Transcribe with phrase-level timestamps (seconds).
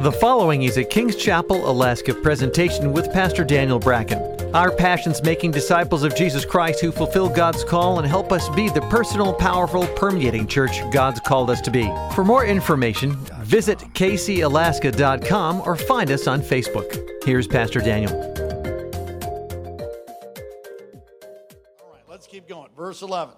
[0.00, 4.20] The following is a Kings Chapel, Alaska presentation with Pastor Daniel Bracken.
[4.54, 8.68] Our passion's making disciples of Jesus Christ who fulfill God's call and help us be
[8.68, 11.90] the personal, powerful, permeating church God's called us to be.
[12.14, 17.24] For more information, visit kcalaska.com or find us on Facebook.
[17.24, 18.12] Here's Pastor Daniel.
[21.82, 22.70] All right, let's keep going.
[22.76, 23.34] Verse 11.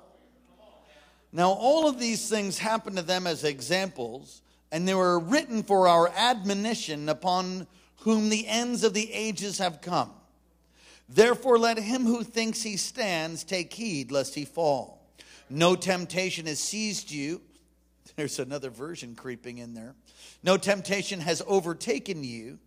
[1.33, 4.43] Now, all of these things happened to them as examples,
[4.73, 7.67] and they were written for our admonition upon
[8.00, 10.11] whom the ends of the ages have come.
[11.08, 15.00] Therefore, let him who thinks he stands take heed lest he fall.
[15.48, 17.40] No temptation has seized you.
[18.17, 19.95] There's another version creeping in there.
[20.43, 22.59] No temptation has overtaken you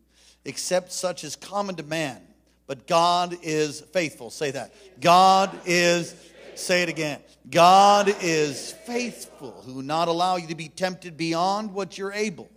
[0.45, 2.21] except such as common to man.
[2.67, 4.29] But God is faithful.
[4.29, 4.73] Say that.
[5.01, 6.15] God is,
[6.55, 7.19] say it again.
[7.49, 12.49] God is faithful, who will not allow you to be tempted beyond what you're able.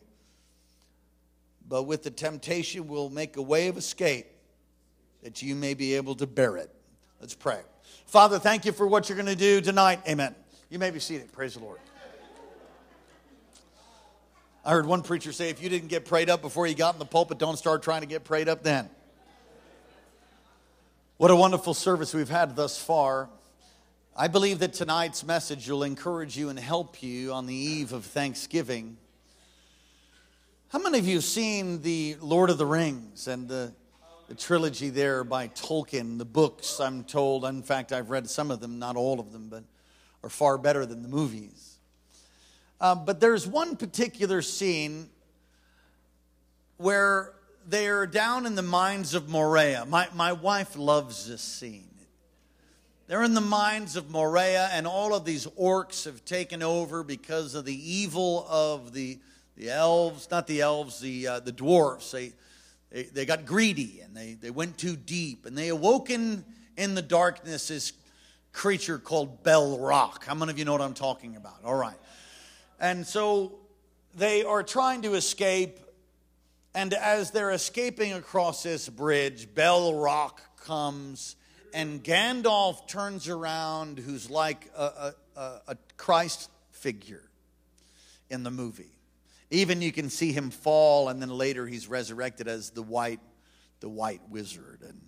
[1.68, 4.26] But with the temptation, will make a way of escape
[5.22, 6.70] that you may be able to bear it.
[7.20, 7.60] Let's pray.
[8.06, 10.00] Father, thank you for what you're going to do tonight.
[10.08, 10.34] Amen.
[10.70, 11.32] You may be seated.
[11.32, 11.78] Praise the Lord.
[14.64, 16.98] I heard one preacher say if you didn't get prayed up before you got in
[16.98, 18.90] the pulpit, don't start trying to get prayed up then.
[21.18, 23.28] What a wonderful service we've had thus far.
[24.18, 28.06] I believe that tonight's message will encourage you and help you on the eve of
[28.06, 28.96] Thanksgiving.
[30.68, 33.74] How many of you have seen the Lord of the Rings and the,
[34.28, 36.16] the trilogy there by Tolkien?
[36.16, 39.48] The books, I'm told, in fact, I've read some of them, not all of them,
[39.50, 39.64] but
[40.24, 41.76] are far better than the movies.
[42.80, 45.10] Uh, but there's one particular scene
[46.78, 47.34] where
[47.66, 49.84] they're down in the mines of Moria.
[49.84, 51.85] My, my wife loves this scene.
[53.06, 57.54] They're in the mines of Moria, and all of these orcs have taken over because
[57.54, 59.18] of the evil of the,
[59.56, 62.10] the elves, not the elves, the, uh, the dwarfs.
[62.10, 62.32] They,
[62.90, 66.44] they, they got greedy and they, they went too deep, and they awoken
[66.76, 67.92] in the darkness this
[68.52, 70.24] creature called Balrog.
[70.24, 71.64] How many of you know what I'm talking about?
[71.64, 71.98] All right.
[72.80, 73.52] And so
[74.16, 75.78] they are trying to escape.
[76.74, 81.36] And as they're escaping across this bridge, Balrog comes,
[81.74, 87.22] and Gandalf turns around, who's like a, a, a Christ figure
[88.30, 88.98] in the movie.
[89.50, 93.20] Even you can see him fall, and then later he's resurrected as the white,
[93.80, 94.82] the white wizard.
[94.82, 95.00] And,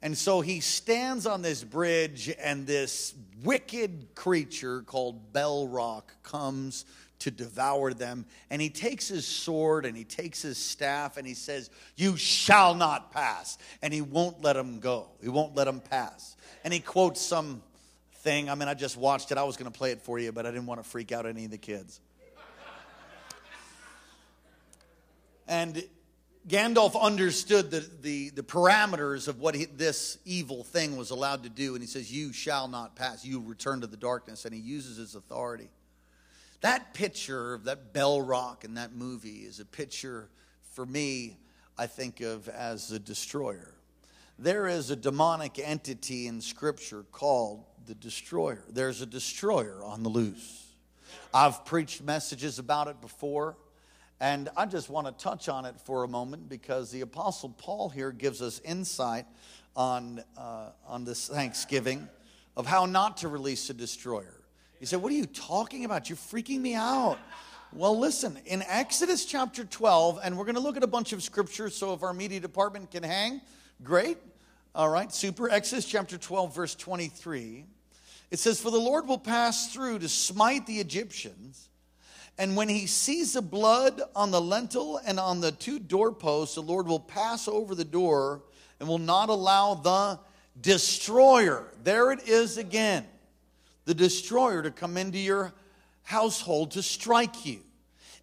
[0.00, 3.14] and so he stands on this bridge, and this
[3.44, 6.84] wicked creature called Balrog comes
[7.20, 8.26] to devour them.
[8.50, 12.74] And he takes his sword and he takes his staff and he says, You shall
[12.74, 13.58] not pass.
[13.82, 16.36] And he won't let them go, he won't let them pass.
[16.64, 17.62] And he quotes some
[18.26, 18.50] thing.
[18.50, 19.38] I mean, I just watched it.
[19.38, 21.26] I was going to play it for you, but I didn't want to freak out
[21.26, 22.00] any of the kids.
[25.46, 25.82] and
[26.48, 31.48] Gandalf understood the, the, the parameters of what he, this evil thing was allowed to
[31.48, 31.74] do.
[31.74, 33.24] And he says, You shall not pass.
[33.24, 34.44] You return to the darkness.
[34.44, 35.68] And he uses his authority.
[36.60, 40.28] That picture of that Balrog in that movie is a picture
[40.72, 41.38] for me,
[41.78, 43.74] I think of as the destroyer.
[44.38, 48.64] There is a demonic entity in Scripture called the destroyer.
[48.68, 50.66] There's a destroyer on the loose.
[51.32, 53.56] I've preached messages about it before.
[54.20, 57.90] And I just want to touch on it for a moment because the Apostle Paul
[57.90, 59.26] here gives us insight
[59.76, 62.08] on, uh, on this Thanksgiving
[62.56, 64.35] of how not to release a destroyer.
[64.80, 66.08] He said, What are you talking about?
[66.08, 67.18] You're freaking me out.
[67.72, 71.22] Well, listen, in Exodus chapter 12, and we're going to look at a bunch of
[71.22, 73.40] scriptures, so if our media department can hang,
[73.82, 74.18] great.
[74.74, 75.50] All right, super.
[75.50, 77.64] Exodus chapter 12, verse 23.
[78.30, 81.68] It says, For the Lord will pass through to smite the Egyptians
[82.38, 86.62] and when he sees the blood on the lintel and on the two doorposts, the
[86.62, 88.42] Lord will pass over the door
[88.78, 90.18] and will not allow the
[90.60, 93.06] destroyer, there it is again,
[93.86, 95.54] the destroyer to come into your
[96.02, 97.60] household to strike you.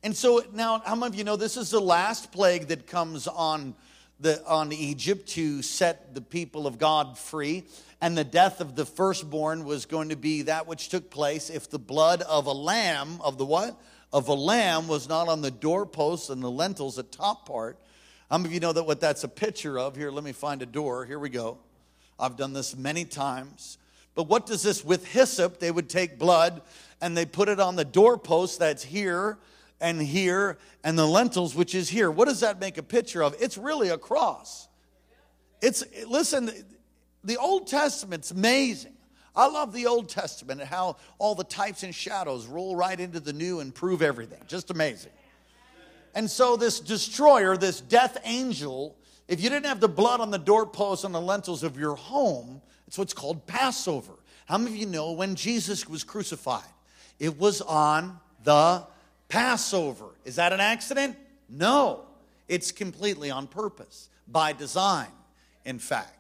[0.03, 3.27] And so now, how many of you know this is the last plague that comes
[3.27, 3.73] on,
[4.19, 7.63] the, on Egypt to set the people of God free?
[7.99, 11.69] And the death of the firstborn was going to be that which took place if
[11.69, 13.81] the blood of a lamb, of the what?
[14.13, 17.79] of a lamb was not on the doorposts and the lentils, the top part.
[18.29, 19.95] How many of you know that what that's a picture of?
[19.95, 21.03] Here, let me find a door.
[21.03, 21.57] Here we go.
[22.19, 23.79] I've done this many times.
[24.15, 25.59] But what does this with hyssop?
[25.59, 26.61] They would take blood
[27.01, 29.37] and they put it on the doorpost that's here
[29.81, 32.09] and here and the lentils which is here.
[32.11, 33.35] What does that make a picture of?
[33.39, 34.67] It's really a cross.
[35.61, 36.51] It's listen,
[37.23, 38.93] the Old Testament's amazing.
[39.35, 43.19] I love the Old Testament and how all the types and shadows roll right into
[43.19, 44.39] the new and prove everything.
[44.47, 45.11] Just amazing.
[46.15, 48.95] And so, this destroyer, this death angel,
[49.27, 52.61] if you didn't have the blood on the doorposts and the lentils of your home,
[52.93, 54.13] it's what's called Passover.
[54.45, 56.61] How many of you know when Jesus was crucified?
[57.17, 58.83] It was on the
[59.29, 60.05] Passover.
[60.25, 61.17] Is that an accident?
[61.49, 62.01] No.
[62.47, 65.07] It's completely on purpose, by design,
[65.65, 66.19] in fact.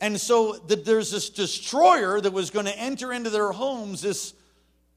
[0.00, 4.34] And so the, there's this destroyer that was going to enter into their homes, this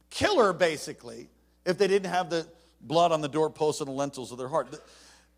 [0.09, 1.27] killer, basically,
[1.67, 2.47] if they didn't have the
[2.81, 4.71] blood on the doorposts and the lentils of their heart.
[4.71, 4.81] The,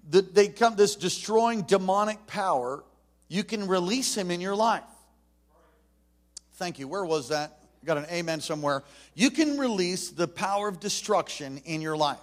[0.09, 2.85] the, they come, this destroying demonic power,
[3.27, 4.83] you can release him in your life.
[6.57, 6.87] Thank you.
[6.87, 7.59] Where was that?
[7.85, 8.83] Got an amen somewhere.
[9.13, 12.17] You can release the power of destruction in your life.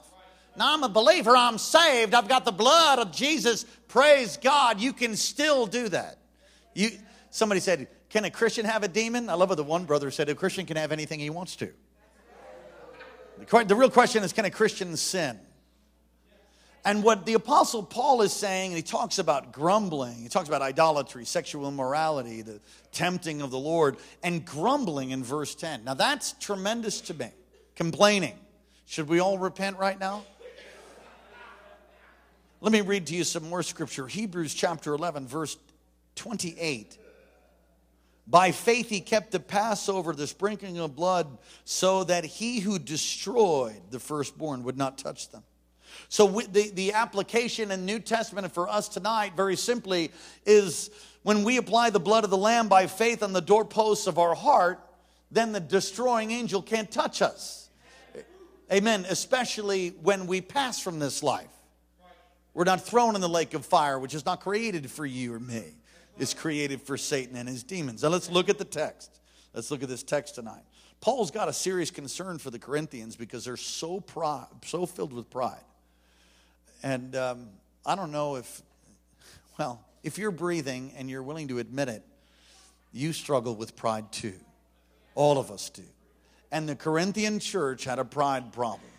[0.56, 3.64] Now, I'm a believer, I'm saved, I've got the blood of Jesus.
[3.88, 4.80] Praise God.
[4.80, 6.18] You can still do that.
[6.74, 6.90] You,
[7.30, 9.30] somebody said, Can a Christian have a demon?
[9.30, 11.70] I love what the one brother said a Christian can have anything he wants to.
[13.38, 15.38] The real question is can a Christian sin?
[16.86, 20.60] And what the Apostle Paul is saying, and he talks about grumbling, he talks about
[20.60, 22.60] idolatry, sexual immorality, the
[22.92, 25.84] tempting of the Lord, and grumbling in verse 10.
[25.84, 27.30] Now that's tremendous to me.
[27.74, 28.38] Complaining.
[28.86, 30.24] Should we all repent right now?
[32.60, 34.06] Let me read to you some more scripture.
[34.06, 35.56] Hebrews chapter 11, verse
[36.16, 36.98] 28.
[38.26, 43.80] By faith, he kept the Passover, the sprinkling of blood, so that he who destroyed
[43.90, 45.42] the firstborn would not touch them.
[46.08, 50.10] So the, the application in New Testament for us tonight, very simply,
[50.46, 50.90] is
[51.22, 54.34] when we apply the blood of the Lamb by faith on the doorposts of our
[54.34, 54.80] heart,
[55.30, 57.68] then the destroying angel can't touch us.
[58.72, 59.04] Amen.
[59.08, 61.48] Especially when we pass from this life.
[62.54, 65.40] We're not thrown in the lake of fire, which is not created for you or
[65.40, 65.64] me.
[66.18, 68.02] It's created for Satan and his demons.
[68.02, 69.10] Now let's look at the text.
[69.52, 70.62] Let's look at this text tonight.
[71.00, 74.02] Paul's got a serious concern for the Corinthians because they're so
[74.64, 75.64] so filled with pride.
[76.84, 77.48] And um,
[77.86, 78.60] I don't know if,
[79.58, 82.02] well, if you're breathing and you're willing to admit it,
[82.92, 84.34] you struggle with pride too.
[85.14, 85.82] All of us do.
[86.52, 88.90] And the Corinthian church had a pride problem.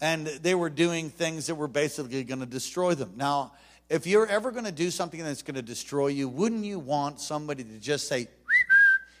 [0.00, 3.12] And they were doing things that were basically going to destroy them.
[3.16, 3.52] Now,
[3.90, 7.20] if you're ever going to do something that's going to destroy you, wouldn't you want
[7.20, 8.28] somebody to just say,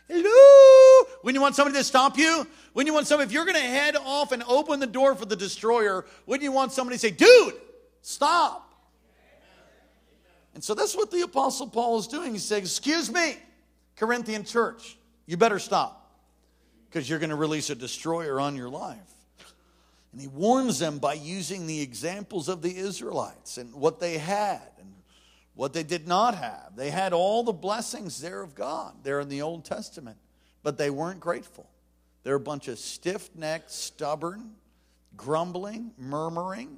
[0.08, 1.08] hello?
[1.22, 2.46] Wouldn't you want somebody to stop you?
[2.72, 5.26] Wouldn't you want somebody, if you're going to head off and open the door for
[5.26, 7.54] the destroyer, wouldn't you want somebody to say, dude,
[8.02, 8.66] Stop.
[10.54, 12.32] And so that's what the Apostle Paul is doing.
[12.32, 13.36] He says, Excuse me,
[13.96, 16.10] Corinthian church, you better stop
[16.88, 18.98] because you're going to release a destroyer on your life.
[20.12, 24.62] And he warns them by using the examples of the Israelites and what they had
[24.80, 24.92] and
[25.54, 26.72] what they did not have.
[26.74, 30.16] They had all the blessings there of God there in the Old Testament,
[30.64, 31.70] but they weren't grateful.
[32.24, 34.50] They're a bunch of stiff necked, stubborn,
[35.16, 36.76] grumbling, murmuring,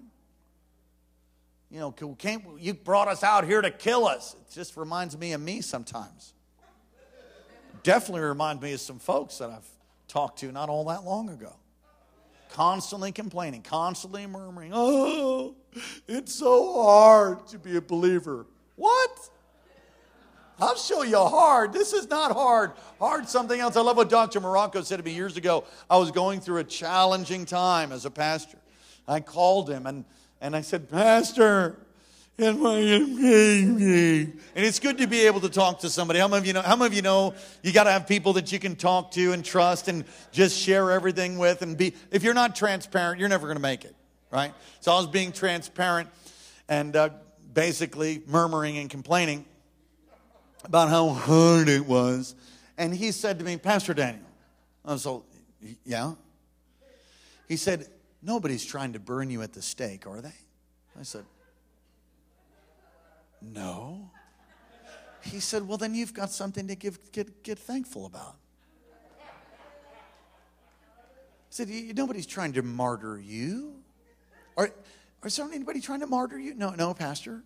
[1.72, 4.34] you know, can't, you brought us out here to kill us.
[4.34, 6.34] It just reminds me of me sometimes.
[7.82, 9.66] Definitely reminds me of some folks that I've
[10.06, 11.56] talked to not all that long ago.
[12.50, 15.54] Constantly complaining, constantly murmuring, oh,
[16.06, 18.44] it's so hard to be a believer.
[18.76, 19.30] What?
[20.60, 21.72] I'll show you hard.
[21.72, 22.72] This is not hard.
[22.98, 23.76] Hard something else.
[23.76, 24.40] I love what Dr.
[24.40, 25.64] Morocco said to me years ago.
[25.88, 28.58] I was going through a challenging time as a pastor.
[29.08, 30.04] I called him and
[30.42, 31.76] and I said, Pastor,
[32.36, 32.58] and
[34.56, 36.18] it's good to be able to talk to somebody.
[36.18, 36.62] How many of you know?
[36.62, 39.32] How many of you know you got to have people that you can talk to
[39.32, 41.94] and trust and just share everything with and be.
[42.10, 43.94] If you're not transparent, you're never going to make it,
[44.32, 44.52] right?
[44.80, 46.08] So I was being transparent
[46.68, 47.10] and uh,
[47.54, 49.44] basically murmuring and complaining
[50.64, 52.34] about how hard it was,
[52.76, 54.26] and he said to me, Pastor Daniel,
[54.84, 55.24] I was so
[55.84, 56.14] yeah.
[57.46, 57.86] He said,
[58.22, 60.32] Nobody's trying to burn you at the stake, are they?
[60.98, 61.24] I said,
[63.40, 64.10] No.
[65.22, 68.36] He said, Well, then you've got something to give, get, get thankful about.
[71.48, 73.74] He said, Nobody's trying to martyr you.
[74.56, 74.70] Are,
[75.24, 76.54] is there anybody trying to martyr you?
[76.54, 77.42] No, no, Pastor.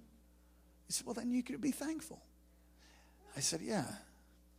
[0.86, 2.20] He said, Well, then you could be thankful.
[3.34, 3.86] I said, Yeah.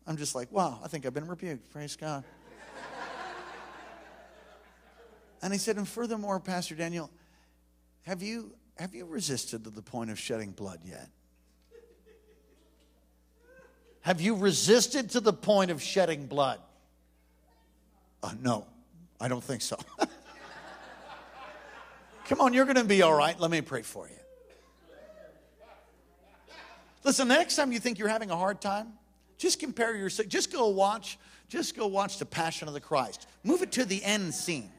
[0.08, 1.72] I'm just like, Wow, I think I've been rebuked.
[1.72, 2.24] Praise God.
[5.42, 7.10] And he said, and furthermore, Pastor Daniel,
[8.04, 11.10] have you, have you resisted to the point of shedding blood yet?
[14.02, 16.62] Have you resisted to the point of shedding blood?
[18.24, 18.66] Uh, no,
[19.20, 19.78] I don't think so.
[22.28, 23.38] Come on, you're going to be all right.
[23.40, 24.16] Let me pray for you.
[27.04, 28.94] Listen, the next time you think you're having a hard time,
[29.38, 30.28] just compare yourself.
[30.28, 33.28] just go watch, just go watch the Passion of the Christ.
[33.44, 34.72] Move it to the end scene.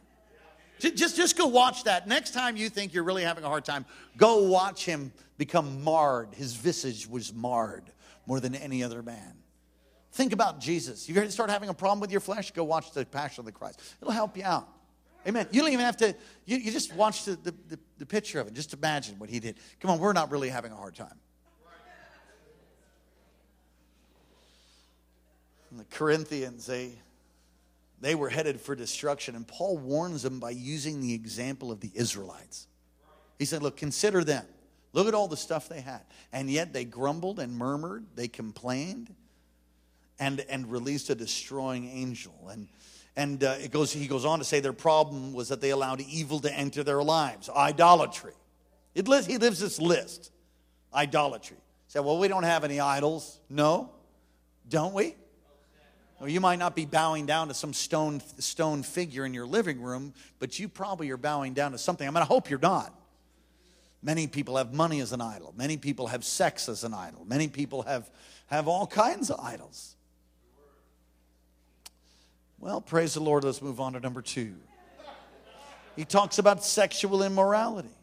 [0.80, 2.06] Just, just go watch that.
[2.06, 3.85] Next time you think you're really having a hard time,
[4.16, 6.35] go watch him become marred.
[6.35, 7.90] His visage was marred
[8.26, 9.35] more than any other man.
[10.12, 11.08] Think about Jesus.
[11.08, 12.50] You're going to start having a problem with your flesh?
[12.52, 13.80] Go watch the Passion of the Christ.
[14.00, 14.68] It'll help you out.
[15.26, 15.47] Amen.
[15.50, 16.14] You don't even have to,
[16.47, 18.54] you, you just watch the, the, the, the picture of it.
[18.54, 19.56] Just imagine what he did.
[19.80, 21.18] Come on, we're not really having a hard time.
[25.70, 26.92] And the Corinthians, they,
[28.00, 29.35] they were headed for destruction.
[29.35, 32.67] And Paul warns them by using the example of the Israelites.
[33.38, 34.45] He said, Look, consider them.
[34.93, 36.00] Look at all the stuff they had.
[36.33, 39.14] And yet they grumbled and murmured, they complained,
[40.19, 42.49] and, and released a destroying angel.
[42.50, 42.69] And,
[43.14, 46.00] and uh, it goes, he goes on to say their problem was that they allowed
[46.00, 48.33] evil to enter their lives idolatry.
[48.95, 50.33] It, he lives this list
[50.93, 51.59] idolatry.
[51.88, 53.38] Say, well, we don't have any idols.
[53.49, 53.90] No,
[54.69, 55.14] don't we?
[56.26, 60.14] You might not be bowing down to some stone, stone figure in your living room,
[60.40, 62.06] but you probably are bowing down to something.
[62.06, 62.92] I mean, I hope you're not.
[64.02, 65.54] Many people have money as an idol.
[65.56, 67.25] Many people have sex as an idol.
[67.25, 68.10] Many people have,
[68.46, 69.94] have all kinds of idols.
[72.58, 73.44] Well, praise the Lord.
[73.44, 74.54] Let's move on to number two.
[75.94, 77.96] He talks about sexual immorality,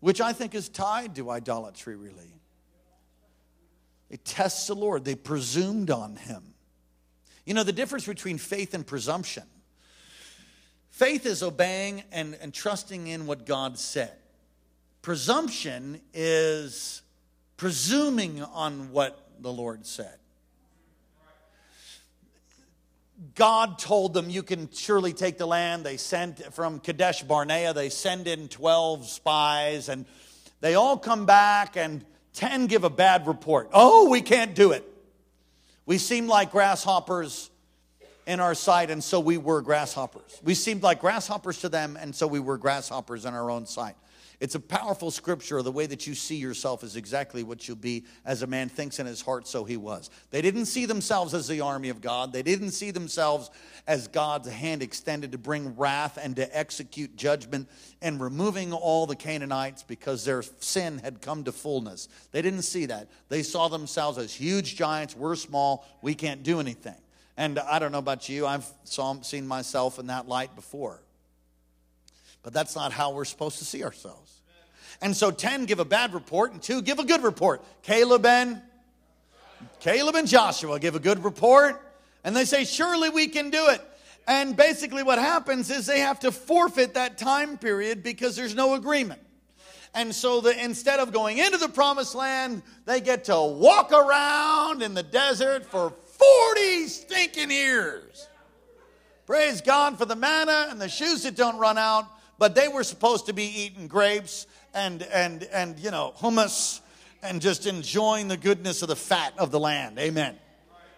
[0.00, 2.34] which I think is tied to idolatry, really.
[4.10, 6.54] They test the Lord, they presumed on him.
[7.48, 9.44] You know, the difference between faith and presumption
[10.90, 14.12] faith is obeying and, and trusting in what God said,
[15.00, 17.00] presumption is
[17.56, 20.18] presuming on what the Lord said.
[23.34, 25.84] God told them, You can surely take the land.
[25.84, 30.04] They sent from Kadesh Barnea, they send in 12 spies, and
[30.60, 33.70] they all come back, and 10 give a bad report.
[33.72, 34.84] Oh, we can't do it.
[35.88, 37.48] We seemed like grasshoppers
[38.26, 40.38] in our sight, and so we were grasshoppers.
[40.44, 43.94] We seemed like grasshoppers to them, and so we were grasshoppers in our own sight.
[44.40, 45.60] It's a powerful scripture.
[45.62, 49.00] The way that you see yourself is exactly what you'll be as a man thinks
[49.00, 50.10] in his heart, so he was.
[50.30, 52.32] They didn't see themselves as the army of God.
[52.32, 53.50] They didn't see themselves
[53.88, 57.68] as God's hand extended to bring wrath and to execute judgment
[58.00, 62.08] and removing all the Canaanites because their sin had come to fullness.
[62.30, 63.08] They didn't see that.
[63.28, 65.16] They saw themselves as huge giants.
[65.16, 65.84] We're small.
[66.00, 66.94] We can't do anything.
[67.36, 71.02] And I don't know about you, I've saw, seen myself in that light before.
[72.42, 74.27] But that's not how we're supposed to see ourselves.
[75.00, 77.62] And so 10 give a bad report and 2 give a good report.
[77.82, 78.60] Caleb and
[79.80, 81.80] Caleb and Joshua give a good report
[82.24, 83.80] and they say surely we can do it.
[84.26, 88.74] And basically what happens is they have to forfeit that time period because there's no
[88.74, 89.20] agreement.
[89.94, 94.82] And so the, instead of going into the promised land, they get to walk around
[94.82, 98.28] in the desert for 40 stinking years.
[99.26, 102.06] Praise God for the manna and the shoes that don't run out
[102.38, 106.80] but they were supposed to be eating grapes and, and, and you know, hummus
[107.22, 109.98] and just enjoying the goodness of the fat of the land.
[109.98, 110.36] Amen.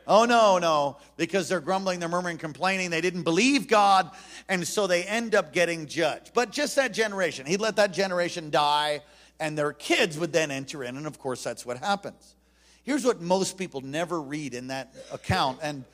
[0.07, 2.91] Oh, no, no, because they're grumbling, they're murmuring, complaining.
[2.91, 4.11] They didn't believe God,
[4.49, 6.33] and so they end up getting judged.
[6.35, 9.03] But just that generation, he'd let that generation die,
[9.39, 12.35] and their kids would then enter in, and of course, that's what happens.
[12.83, 15.85] Here's what most people never read in that account, and,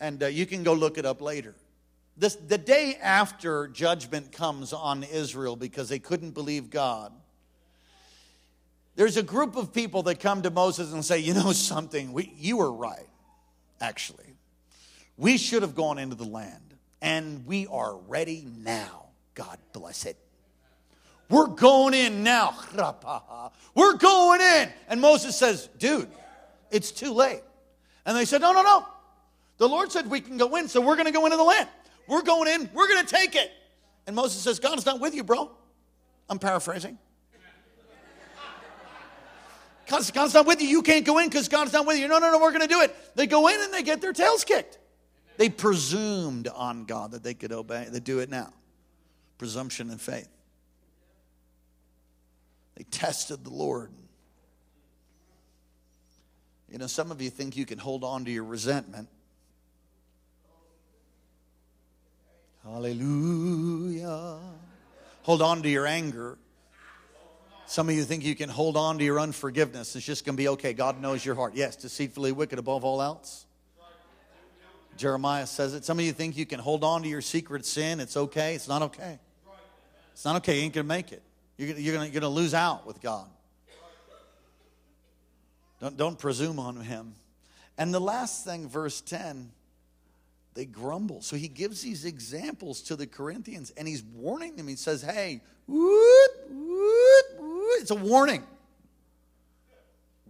[0.00, 1.54] and uh, you can go look it up later.
[2.16, 7.12] This, the day after judgment comes on Israel because they couldn't believe God,
[8.96, 12.32] there's a group of people that come to Moses and say, You know something, we,
[12.36, 13.08] you were right,
[13.80, 14.36] actually.
[15.16, 19.06] We should have gone into the land, and we are ready now.
[19.34, 20.16] God bless it.
[21.30, 22.54] We're going in now.
[23.74, 24.68] We're going in.
[24.88, 26.08] And Moses says, Dude,
[26.70, 27.42] it's too late.
[28.04, 28.86] And they said, No, no, no.
[29.58, 31.68] The Lord said we can go in, so we're going to go into the land.
[32.10, 33.52] We're going in, we're going to take it.
[34.04, 35.48] And Moses says, God's not with you, bro.
[36.28, 36.98] I'm paraphrasing.
[39.86, 40.66] God's, God's not with you.
[40.66, 42.08] You can't go in because God's not with you.
[42.08, 42.96] No, no, no, we're going to do it.
[43.14, 44.78] They go in and they get their tails kicked.
[45.36, 47.86] They presumed on God that they could obey.
[47.88, 48.52] They do it now.
[49.38, 50.28] Presumption and faith.
[52.74, 53.92] They tested the Lord.
[56.68, 59.08] You know, some of you think you can hold on to your resentment
[62.64, 64.38] Hallelujah.
[65.22, 66.38] Hold on to your anger.
[67.66, 69.94] Some of you think you can hold on to your unforgiveness.
[69.94, 70.72] It's just going to be okay.
[70.72, 71.54] God knows your heart.
[71.54, 73.46] Yes, deceitfully wicked above all else.
[74.96, 75.84] Jeremiah says it.
[75.84, 78.00] Some of you think you can hold on to your secret sin.
[78.00, 78.54] It's okay.
[78.54, 79.18] It's not okay.
[80.12, 80.56] It's not okay.
[80.56, 81.22] You ain't going to make it.
[81.56, 83.26] You're, going to lose out with God.
[85.80, 87.14] Don't, don't presume on Him.
[87.78, 89.52] And the last thing, verse 10
[90.54, 91.22] they grumble.
[91.22, 94.66] So he gives these examples to the Corinthians and he's warning them.
[94.68, 97.80] He says, Hey, woot, woot, woot.
[97.80, 98.42] it's a warning.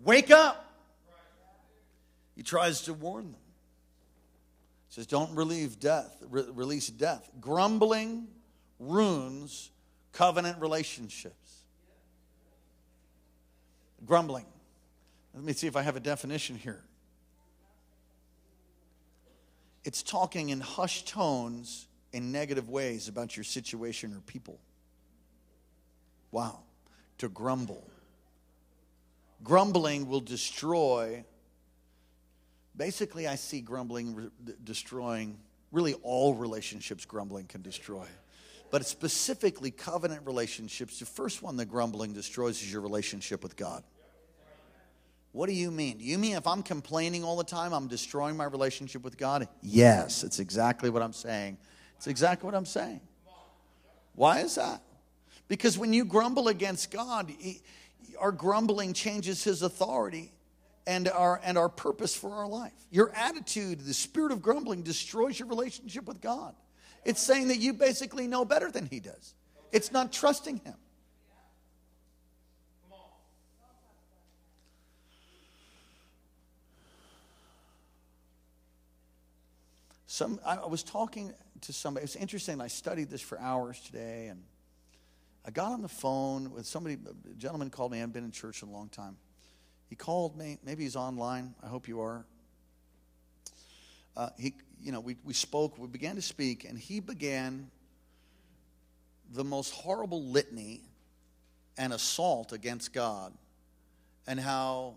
[0.04, 0.66] Wake up.
[2.36, 3.40] He tries to warn them.
[4.88, 7.30] He says, Don't relieve death, re- release death.
[7.40, 8.28] Grumbling
[8.78, 9.70] ruins
[10.12, 11.64] covenant relationships.
[14.04, 14.46] Grumbling.
[15.34, 16.82] Let me see if I have a definition here.
[19.84, 24.58] It's talking in hushed tones in negative ways about your situation or people.
[26.32, 26.60] Wow.
[27.18, 27.86] To grumble.
[29.42, 31.24] Grumbling will destroy.
[32.76, 34.30] Basically, I see grumbling re-
[34.62, 35.38] destroying
[35.72, 38.06] really all relationships, grumbling can destroy.
[38.70, 43.82] But specifically, covenant relationships, the first one that grumbling destroys is your relationship with God.
[45.32, 45.98] What do you mean?
[45.98, 49.46] Do you mean if I'm complaining all the time, I'm destroying my relationship with God?
[49.62, 51.56] Yes, it's exactly what I'm saying.
[51.96, 53.00] It's exactly what I'm saying.
[54.14, 54.82] Why is that?
[55.46, 57.60] Because when you grumble against God, he,
[58.18, 60.32] our grumbling changes his authority
[60.86, 62.72] and our, and our purpose for our life.
[62.90, 66.54] Your attitude, the spirit of grumbling, destroys your relationship with God.
[67.04, 69.34] It's saying that you basically know better than he does,
[69.72, 70.74] it's not trusting him.
[80.12, 82.02] Some, I was talking to somebody.
[82.02, 82.60] It's interesting.
[82.60, 84.42] I studied this for hours today, and
[85.46, 86.98] I got on the phone with somebody.
[87.30, 87.98] A gentleman called me.
[87.98, 89.16] I haven't been in church in a long time.
[89.88, 90.58] He called me.
[90.64, 91.54] Maybe he's online.
[91.62, 92.26] I hope you are.
[94.16, 95.78] Uh, he, you know, we, we spoke.
[95.78, 97.70] We began to speak, and he began
[99.32, 100.80] the most horrible litany
[101.78, 103.32] and assault against God,
[104.26, 104.96] and how.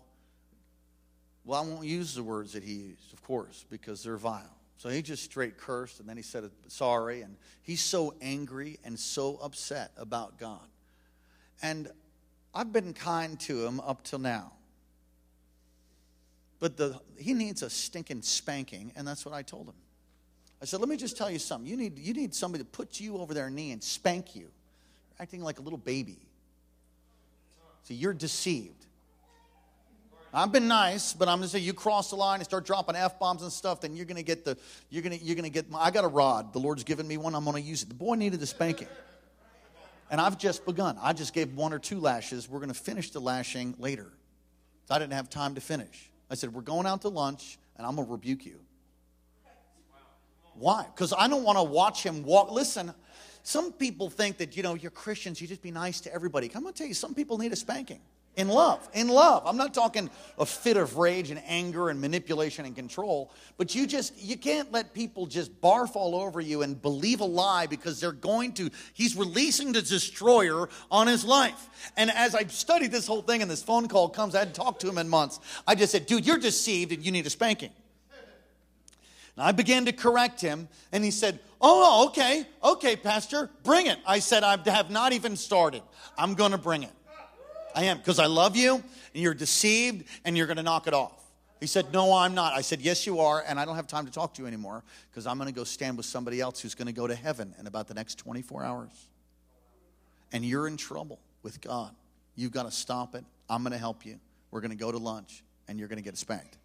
[1.44, 4.56] Well, I won't use the words that he used, of course, because they're vile.
[4.84, 7.22] So he just straight cursed and then he said sorry.
[7.22, 10.60] And he's so angry and so upset about God.
[11.62, 11.88] And
[12.54, 14.52] I've been kind to him up till now.
[16.60, 19.74] But the, he needs a stinking spanking, and that's what I told him.
[20.60, 21.66] I said, let me just tell you something.
[21.66, 24.42] You need, you need somebody to put you over their knee and spank you.
[24.42, 24.50] You're
[25.18, 26.18] acting like a little baby.
[27.84, 28.84] See, you're deceived.
[30.36, 33.20] I've been nice, but I'm gonna say you cross the line and start dropping f
[33.20, 34.58] bombs and stuff, then you're gonna get the
[34.90, 35.66] you're gonna you're gonna get.
[35.72, 36.52] I got a rod.
[36.52, 37.36] The Lord's given me one.
[37.36, 37.88] I'm gonna use it.
[37.88, 38.88] The boy needed a spanking,
[40.10, 40.98] and I've just begun.
[41.00, 42.48] I just gave one or two lashes.
[42.48, 44.10] We're gonna finish the lashing later.
[44.90, 46.10] I didn't have time to finish.
[46.28, 48.58] I said we're going out to lunch, and I'm gonna rebuke you.
[50.54, 50.84] Why?
[50.92, 52.50] Because I don't want to watch him walk.
[52.50, 52.92] Listen,
[53.44, 55.40] some people think that you know you're Christians.
[55.40, 56.50] You just be nice to everybody.
[56.52, 58.00] I'm gonna tell you, some people need a spanking.
[58.36, 59.44] In love, in love.
[59.46, 63.86] I'm not talking a fit of rage and anger and manipulation and control, but you
[63.86, 68.00] just, you can't let people just barf all over you and believe a lie because
[68.00, 71.92] they're going to, he's releasing the destroyer on his life.
[71.96, 74.80] And as I studied this whole thing and this phone call comes, I hadn't talked
[74.80, 77.70] to him in months, I just said, dude, you're deceived and you need a spanking.
[79.36, 83.98] And I began to correct him, and he said, Oh, okay, okay, Pastor, bring it.
[84.06, 85.82] I said, I have not even started.
[86.18, 86.92] I'm going to bring it.
[87.74, 90.94] I am, because I love you, and you're deceived, and you're going to knock it
[90.94, 91.20] off.
[91.60, 92.52] He said, No, I'm not.
[92.52, 94.84] I said, Yes, you are, and I don't have time to talk to you anymore
[95.10, 97.54] because I'm going to go stand with somebody else who's going to go to heaven
[97.58, 99.08] in about the next 24 hours.
[100.32, 101.94] And you're in trouble with God.
[102.36, 103.24] You've got to stop it.
[103.48, 104.18] I'm going to help you.
[104.50, 106.58] We're going to go to lunch, and you're going to get spanked.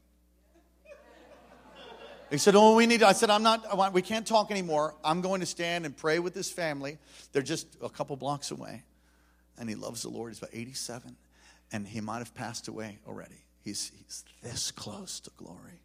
[2.30, 4.93] He said, Oh, we need, I said, I'm not, we can't talk anymore.
[5.04, 7.00] I'm going to stand and pray with this family.
[7.32, 8.84] They're just a couple blocks away
[9.60, 10.32] and he loves the Lord.
[10.32, 11.15] He's about 87,
[11.72, 13.43] and he might have passed away already.
[13.62, 15.82] He's, he's this close to glory.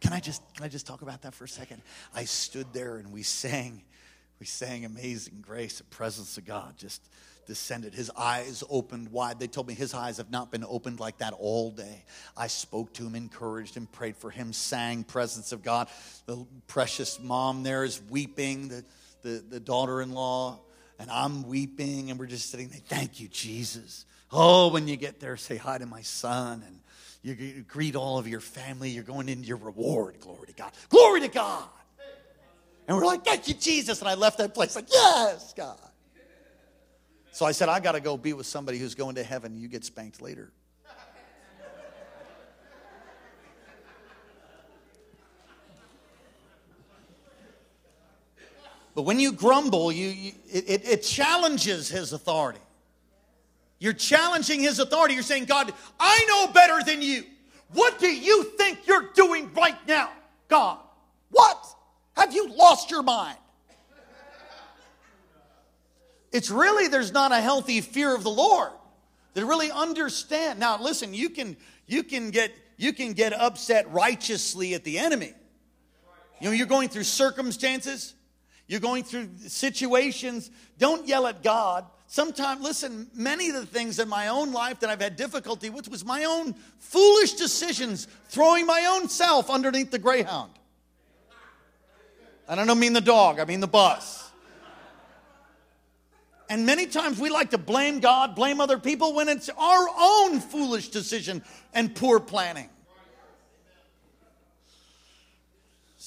[0.00, 1.82] Can I just can I just talk about that for a second?
[2.14, 3.82] I stood there and we sang,
[4.38, 5.78] we sang Amazing Grace.
[5.78, 7.02] The presence of God just
[7.46, 7.94] descended.
[7.94, 9.40] His eyes opened wide.
[9.40, 12.04] They told me his eyes have not been opened like that all day.
[12.36, 15.88] I spoke to him, encouraged him, prayed for him, sang presence of God.
[16.26, 18.68] The precious mom there is weeping.
[18.68, 18.84] The
[19.22, 20.60] the, the daughter-in-law
[20.98, 22.80] and I'm weeping, and we're just sitting there.
[22.86, 24.04] Thank you, Jesus.
[24.32, 26.80] Oh, when you get there, say hi to my son, and
[27.22, 28.90] you, you greet all of your family.
[28.90, 30.20] You're going into your reward.
[30.20, 30.72] Glory to God.
[30.88, 31.64] Glory to God.
[32.86, 34.00] And we're like, thank you, Jesus.
[34.00, 35.78] And I left that place like, yes, God.
[37.32, 39.56] So I said, I got to go be with somebody who's going to heaven.
[39.56, 40.50] You get spanked later.
[48.98, 52.58] But when you grumble, you, you it, it challenges his authority.
[53.78, 55.14] You're challenging his authority.
[55.14, 57.22] You're saying, God, I know better than you.
[57.74, 60.10] What do you think you're doing right now,
[60.48, 60.80] God?
[61.30, 61.64] What?
[62.16, 63.38] Have you lost your mind?
[66.32, 68.72] It's really there's not a healthy fear of the Lord.
[69.34, 70.58] That really understand.
[70.58, 71.56] Now listen, you can
[71.86, 75.34] you can get you can get upset righteously at the enemy.
[76.40, 78.14] You know, you're going through circumstances,
[78.68, 80.50] you're going through situations.
[80.78, 81.86] Don't yell at God.
[82.06, 85.90] Sometimes, listen, many of the things in my own life that I've had difficulty with
[85.90, 90.52] was my own foolish decisions, throwing my own self underneath the Greyhound.
[92.46, 94.30] And I don't mean the dog, I mean the bus.
[96.50, 100.40] And many times we like to blame God, blame other people when it's our own
[100.40, 101.42] foolish decision
[101.74, 102.70] and poor planning.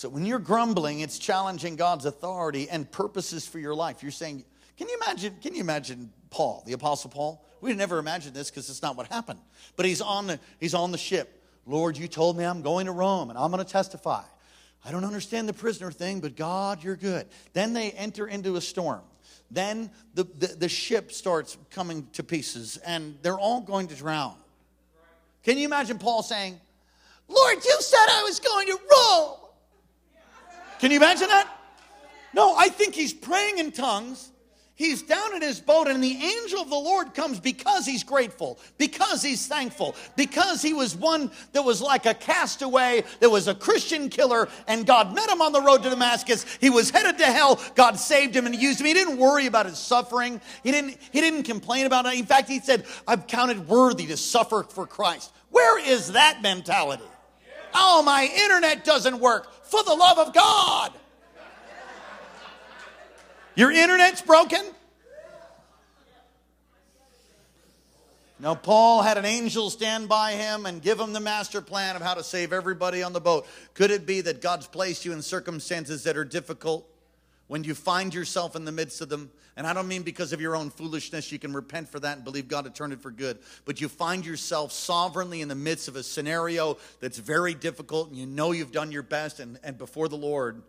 [0.02, 4.02] So when you're grumbling, it's challenging God's authority and purposes for your life.
[4.02, 4.44] You're saying,
[4.76, 7.46] can you imagine, can you imagine Paul, the apostle Paul?
[7.62, 9.40] We'd never imagined this because it's not what happened.
[9.76, 11.44] But he's on the he's on the ship.
[11.68, 14.24] Lord, you told me I'm going to Rome and I'm going to testify.
[14.84, 17.28] I don't understand the prisoner thing, but God, you're good.
[17.54, 19.02] Then they enter into a storm.
[19.52, 24.34] Then the, the, the ship starts coming to pieces and they're all going to drown.
[25.44, 26.60] Can you imagine Paul saying,
[27.28, 29.41] Lord, you said I was going to Rome.
[30.82, 31.48] Can you imagine that?
[32.34, 34.32] No, I think he's praying in tongues.
[34.74, 38.58] He's down in his boat, and the angel of the Lord comes because he's grateful,
[38.80, 43.54] because he's thankful, because he was one that was like a castaway, that was a
[43.54, 46.48] Christian killer, and God met him on the road to Damascus.
[46.60, 47.62] He was headed to hell.
[47.76, 48.88] God saved him and used him.
[48.88, 50.42] He didn't worry about his suffering.
[50.64, 52.18] He didn't, he didn't complain about it.
[52.18, 55.32] In fact, he said, I've counted worthy to suffer for Christ.
[55.52, 57.04] Where is that mentality?
[57.76, 59.48] Oh, my internet doesn't work.
[59.72, 60.92] For the love of God.
[63.56, 64.60] Your internet's broken?
[68.38, 72.02] Now, Paul had an angel stand by him and give him the master plan of
[72.02, 73.48] how to save everybody on the boat.
[73.74, 76.91] Could it be that God's placed you in circumstances that are difficult?
[77.52, 80.40] When you find yourself in the midst of them, and I don't mean because of
[80.40, 83.12] your own foolishness, you can repent for that and believe God to turn it for
[83.12, 88.08] good, but you find yourself sovereignly in the midst of a scenario that's very difficult
[88.08, 90.62] and you know you've done your best and, and before the Lord,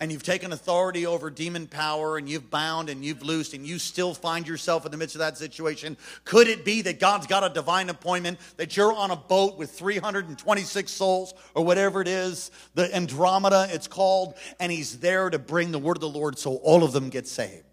[0.00, 3.78] and you've taken authority over demon power and you've bound and you've loosed and you
[3.78, 7.44] still find yourself in the midst of that situation, could it be that God's got
[7.44, 12.50] a divine appointment that you're on a boat with 326 souls or whatever it is,
[12.74, 16.56] the Andromeda it's called, and He's there to bring the word of the Lord so
[16.56, 17.64] all of them get saved?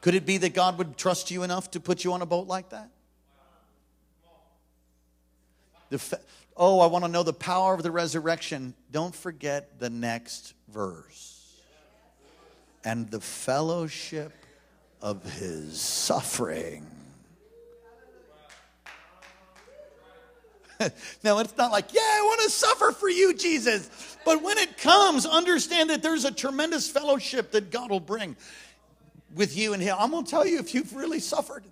[0.00, 2.46] Could it be that God would trust you enough to put you on a boat
[2.46, 2.90] like that?
[5.90, 6.20] The,
[6.58, 8.74] oh, I want to know the power of the resurrection.
[8.90, 11.60] Don't forget the next verse.
[12.84, 14.32] And the fellowship
[15.00, 16.86] of his suffering.
[21.24, 24.16] now, it's not like, yeah, I want to suffer for you, Jesus.
[24.24, 28.36] But when it comes, understand that there's a tremendous fellowship that God will bring
[29.34, 29.96] with you and him.
[29.98, 31.64] I'm going to tell you if you've really suffered,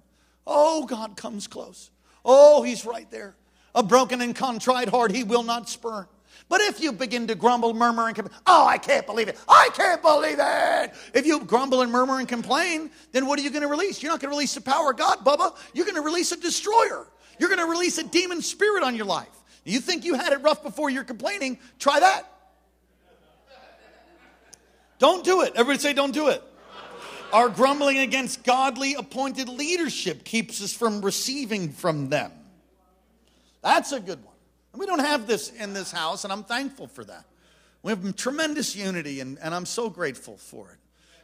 [0.46, 1.90] oh, God comes close.
[2.25, 3.35] Oh, he's right there.
[3.76, 6.06] A broken and contrite heart he will not spurn.
[6.48, 9.38] But if you begin to grumble, murmur, and complain, oh, I can't believe it.
[9.48, 10.94] I can't believe it.
[11.12, 14.02] If you grumble and murmur and complain, then what are you going to release?
[14.02, 15.56] You're not going to release the power of God, Bubba.
[15.74, 17.06] You're going to release a destroyer.
[17.38, 19.28] You're going to release a demon spirit on your life.
[19.64, 21.58] You think you had it rough before you're complaining?
[21.78, 22.32] Try that.
[24.98, 25.52] Don't do it.
[25.56, 26.42] Everybody say, don't do it.
[27.32, 32.30] Our grumbling against godly appointed leadership keeps us from receiving from them.
[33.66, 34.35] That's a good one.
[34.72, 37.24] And we don't have this in this house, and I'm thankful for that.
[37.83, 40.79] We have tremendous unity, and, and I'm so grateful for it.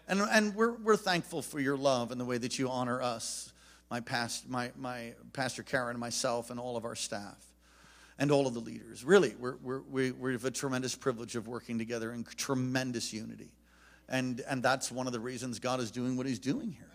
[0.08, 3.52] And, and we're, we're thankful for your love and the way that you honor us,
[3.92, 7.38] my, past, my, my Pastor Karen myself, and all of our staff,
[8.18, 9.04] and all of the leaders.
[9.04, 13.52] Really, we're, we're, we, have a tremendous privilege of working together in tremendous unity.
[14.08, 16.90] And, and that's one of the reasons God is doing what He's doing here.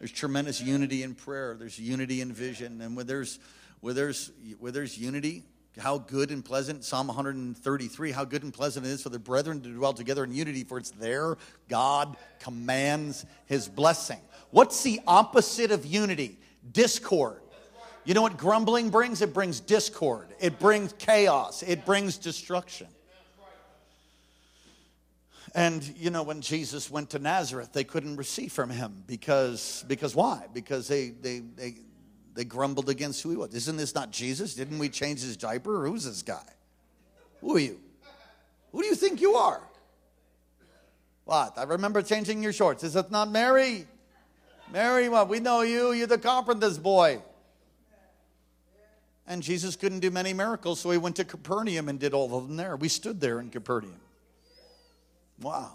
[0.00, 3.38] There's tremendous unity in prayer, there's unity in vision, and when there's,
[3.82, 5.42] where there's, where there's unity,
[5.76, 9.60] how good and pleasant, Psalm 133, how good and pleasant it is for the brethren
[9.60, 11.36] to dwell together in unity, for it's there
[11.68, 14.20] God commands his blessing.
[14.50, 16.38] What's the opposite of unity?
[16.72, 17.40] Discord.
[18.04, 19.20] You know what grumbling brings?
[19.20, 22.88] It brings discord, it brings chaos, it brings destruction.
[25.54, 30.14] And you know, when Jesus went to Nazareth, they couldn't receive from him because because
[30.14, 30.46] why?
[30.52, 31.74] Because they they they
[32.34, 33.54] they grumbled against who he was.
[33.54, 34.54] Isn't this not Jesus?
[34.54, 35.86] Didn't we change his diaper?
[35.86, 36.42] Who's this guy?
[37.40, 37.80] Who are you?
[38.72, 39.60] Who do you think you are?
[41.24, 41.58] What?
[41.58, 42.82] I remember changing your shorts.
[42.84, 43.86] Is it not Mary?
[44.72, 45.28] Mary, what?
[45.28, 45.92] We know you.
[45.92, 47.20] You're the carpenter's boy.
[49.26, 52.48] And Jesus couldn't do many miracles, so he went to Capernaum and did all of
[52.48, 52.76] them there.
[52.76, 54.00] We stood there in Capernaum.
[55.40, 55.70] Wow.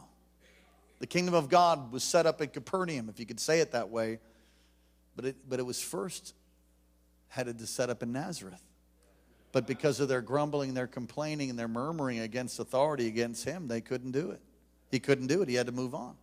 [1.00, 3.90] The kingdom of God was set up in Capernaum, if you could say it that
[3.90, 4.20] way.
[5.16, 6.34] But it, but it was first
[7.30, 8.62] headed to set up in Nazareth.
[9.52, 13.82] But because of their grumbling, their complaining, and their murmuring against authority against him, they
[13.82, 14.42] couldn't do it.
[14.92, 15.50] He couldn't do it.
[15.50, 16.16] He had to move on.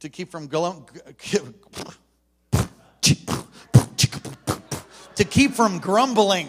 [0.00, 0.48] To keep from
[5.14, 6.48] to keep from grumbling.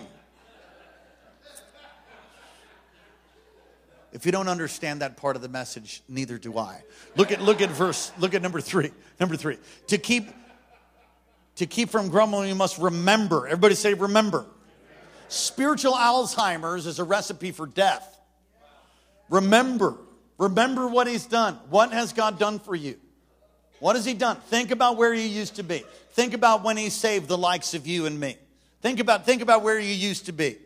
[4.12, 6.84] If you don't understand that part of the message, neither do I.
[7.16, 8.92] Look at look at verse, look at number three.
[9.20, 9.58] Number three.
[9.88, 10.30] To keep
[11.56, 13.48] to keep from grumbling, you must remember.
[13.48, 14.46] Everybody say remember.
[15.28, 18.20] Spiritual Alzheimer's is a recipe for death.
[19.30, 19.96] Remember.
[20.38, 21.58] Remember what he's done.
[21.70, 22.98] What has God done for you?
[23.80, 24.38] What has he done?
[24.48, 25.84] Think about where you used to be.
[26.12, 28.38] Think about when he saved the likes of you and me.
[28.82, 30.58] Think about, think about where you used to be.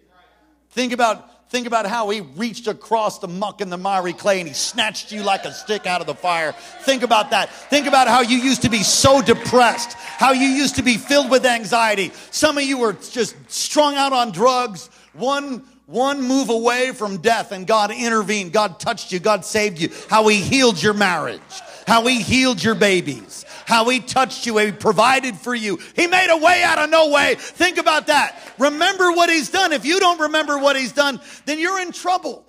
[0.72, 4.48] Think about, think about how he reached across the muck and the miry clay and
[4.48, 6.54] he snatched you like a stick out of the fire.
[6.82, 7.52] Think about that.
[7.52, 11.32] Think about how you used to be so depressed, how you used to be filled
[11.32, 12.12] with anxiety.
[12.32, 14.90] Some of you were just strung out on drugs.
[15.14, 18.54] One, one move away from death and God intervened.
[18.54, 19.20] God touched you.
[19.20, 19.90] God saved you.
[20.10, 21.42] How he healed your marriage.
[21.88, 25.78] How he healed your babies how he touched you, he provided for you.
[25.96, 27.36] He made a way out of no way.
[27.38, 28.36] Think about that.
[28.58, 29.74] Remember what he's done.
[29.74, 32.44] If you don't remember what he's done, then you're in trouble.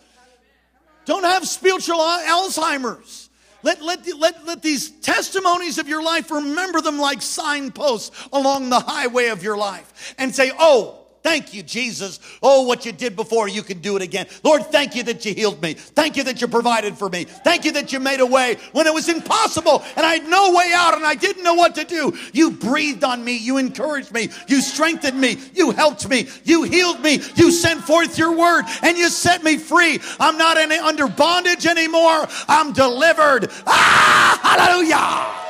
[1.05, 3.29] Don't have spiritual Alzheimer's.
[3.63, 8.81] Let, let, let, let these testimonies of your life, remember them like signposts along the
[8.81, 12.19] highway of your life and say, Oh, Thank you, Jesus.
[12.43, 14.27] Oh, what you did before, you can do it again.
[14.43, 15.75] Lord, thank you that you healed me.
[15.75, 17.25] Thank you that you provided for me.
[17.25, 20.55] Thank you that you made a way when it was impossible and I had no
[20.55, 22.17] way out and I didn't know what to do.
[22.33, 23.37] You breathed on me.
[23.37, 24.31] You encouraged me.
[24.49, 25.37] You strengthened me.
[25.55, 26.27] You helped me.
[26.45, 27.21] You healed me.
[27.37, 30.01] You sent forth your word and you set me free.
[30.19, 32.27] I'm not any, under bondage anymore.
[32.49, 33.51] I'm delivered.
[33.67, 35.41] Ah, hallelujah.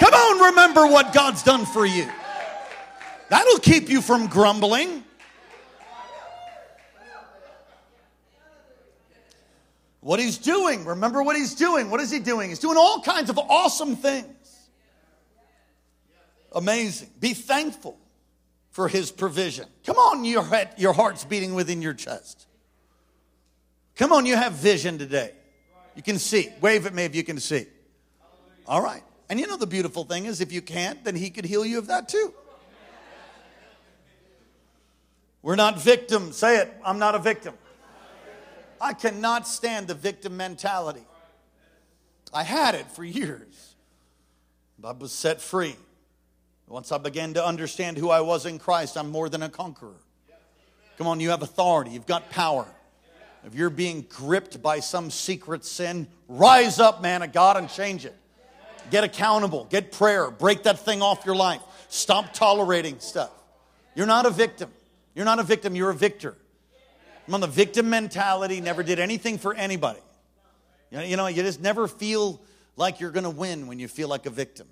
[0.00, 2.08] Come on, remember what God's done for you.
[3.30, 5.04] That'll keep you from grumbling.
[10.00, 11.90] What he's doing, remember what he's doing.
[11.90, 12.48] What is he doing?
[12.48, 14.26] He's doing all kinds of awesome things.
[16.52, 17.10] Amazing.
[17.20, 17.98] Be thankful
[18.70, 19.66] for his provision.
[19.86, 22.46] Come on, your, head, your heart's beating within your chest.
[23.94, 25.32] Come on, you have vision today.
[25.94, 26.48] You can see.
[26.60, 27.66] Wave at me if you can see.
[28.66, 29.02] All right.
[29.28, 31.78] And you know the beautiful thing is, if you can't, then he could heal you
[31.78, 32.34] of that too.
[35.42, 36.36] We're not victims.
[36.36, 36.72] Say it.
[36.84, 37.54] I'm not a victim.
[38.80, 41.04] I cannot stand the victim mentality.
[42.32, 43.74] I had it for years.
[44.82, 45.76] I was set free.
[46.66, 50.00] Once I began to understand who I was in Christ, I'm more than a conqueror.
[50.96, 52.66] Come on, you have authority, you've got power.
[53.44, 58.04] If you're being gripped by some secret sin, rise up, man of God, and change
[58.04, 58.14] it.
[58.90, 61.60] Get accountable, get prayer, break that thing off your life.
[61.88, 63.30] Stop tolerating stuff.
[63.94, 64.70] You're not a victim.
[65.14, 66.36] You're not a victim, you're a victor.
[67.26, 70.00] I'm on the victim mentality, never did anything for anybody.
[70.90, 72.40] You know, you just never feel
[72.76, 74.66] like you're going to win when you feel like a victim.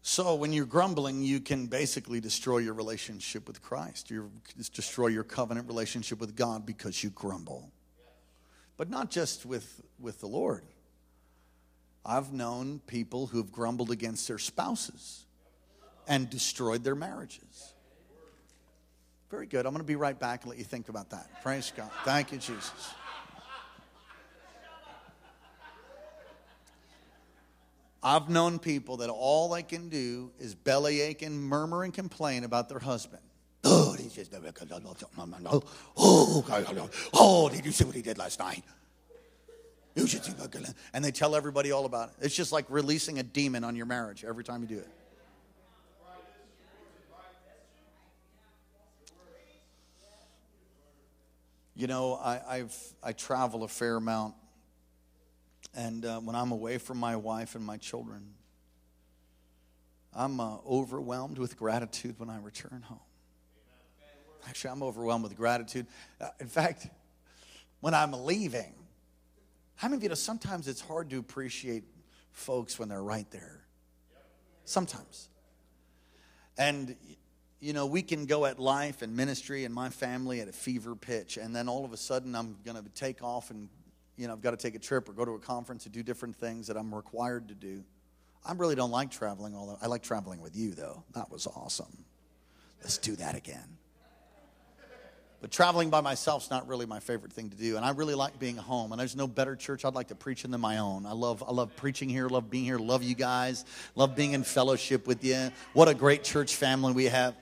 [0.00, 4.10] So when you're grumbling, you can basically destroy your relationship with Christ.
[4.10, 4.30] You
[4.72, 7.70] destroy your covenant relationship with God because you grumble.
[8.78, 10.64] But not just with, with the Lord.
[12.06, 15.26] I've known people who've grumbled against their spouses
[16.08, 17.74] and destroyed their marriages.
[19.30, 19.66] Very good.
[19.66, 21.42] I'm going to be right back and let you think about that.
[21.42, 21.90] Praise God.
[22.04, 22.72] Thank you, Jesus.
[28.02, 32.68] I've known people that all they can do is bellyache and murmur and complain about
[32.68, 33.22] their husband.
[33.64, 34.32] Oh, he just,
[35.96, 36.44] oh,
[37.12, 38.62] oh, did you see what he did last night?
[40.94, 42.14] And they tell everybody all about it.
[42.20, 44.88] It's just like releasing a demon on your marriage every time you do it.
[51.78, 54.34] You know, I, I've, I travel a fair amount.
[55.76, 58.34] And uh, when I'm away from my wife and my children,
[60.12, 62.98] I'm uh, overwhelmed with gratitude when I return home.
[64.48, 65.86] Actually, I'm overwhelmed with gratitude.
[66.20, 66.88] Uh, in fact,
[67.78, 68.74] when I'm leaving,
[69.76, 71.84] how many of you know sometimes it's hard to appreciate
[72.32, 73.60] folks when they're right there?
[74.64, 75.28] Sometimes.
[76.58, 76.96] And
[77.60, 80.94] you know, we can go at life and ministry and my family at a fever
[80.94, 83.68] pitch, and then all of a sudden I'm going to take off and,
[84.16, 86.02] you know, I've got to take a trip or go to a conference and do
[86.02, 87.82] different things that I'm required to do.
[88.46, 89.78] I really don't like traveling that.
[89.82, 91.02] I like traveling with you, though.
[91.14, 92.04] That was awesome.
[92.80, 93.76] Let's do that again.
[95.40, 97.76] But traveling by myself is not really my favorite thing to do.
[97.76, 98.90] And I really like being home.
[98.90, 101.06] And there's no better church I'd like to preach in than my own.
[101.06, 104.42] I love, I love preaching here, love being here, love you guys, love being in
[104.42, 105.52] fellowship with you.
[105.74, 107.36] What a great church family we have.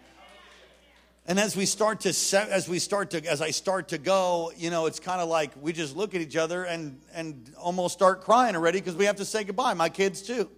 [1.29, 2.11] And as we start to
[2.51, 5.51] as we start to as I start to go, you know, it's kind of like
[5.61, 9.17] we just look at each other and and almost start crying already because we have
[9.17, 9.75] to say goodbye.
[9.75, 10.49] My kids too.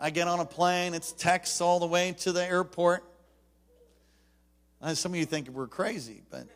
[0.00, 3.04] I get on a plane, it's texts all the way to the airport.
[4.80, 6.46] And some of you think we're crazy, but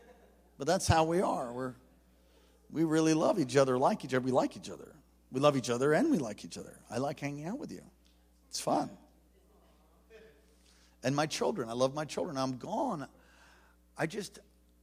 [0.59, 1.53] but that's how we are.
[1.53, 1.75] We're
[2.73, 4.25] we really love each other, like each other.
[4.25, 4.97] We like each other.
[5.31, 6.81] We love each other and we like each other.
[6.91, 7.83] I like hanging out with you.
[8.49, 8.91] It's fun.
[11.05, 12.37] And my children, I love my children.
[12.37, 13.07] I'm gone.
[13.97, 14.39] I just,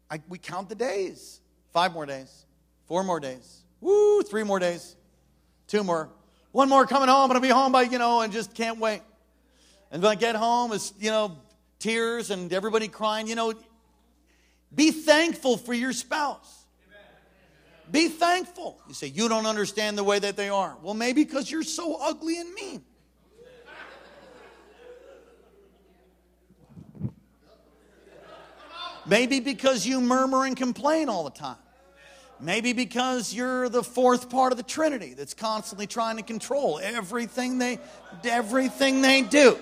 [0.09, 1.39] I, we count the days.
[1.73, 2.45] Five more days,
[2.85, 4.97] four more days, woo, three more days,
[5.67, 6.09] two more,
[6.51, 7.21] one more coming home.
[7.21, 9.01] I'm going to be home by, you know, and just can't wait.
[9.89, 11.37] And when I get home, it's, you know,
[11.79, 13.27] tears and everybody crying.
[13.27, 13.53] You know,
[14.75, 16.65] be thankful for your spouse.
[17.89, 18.81] Be thankful.
[18.87, 20.77] You say, you don't understand the way that they are.
[20.81, 22.83] Well, maybe because you're so ugly and mean.
[29.05, 31.57] Maybe because you murmur and complain all the time.
[32.39, 37.59] Maybe because you're the fourth part of the Trinity that's constantly trying to control everything
[37.59, 37.79] they
[38.23, 39.57] everything they do.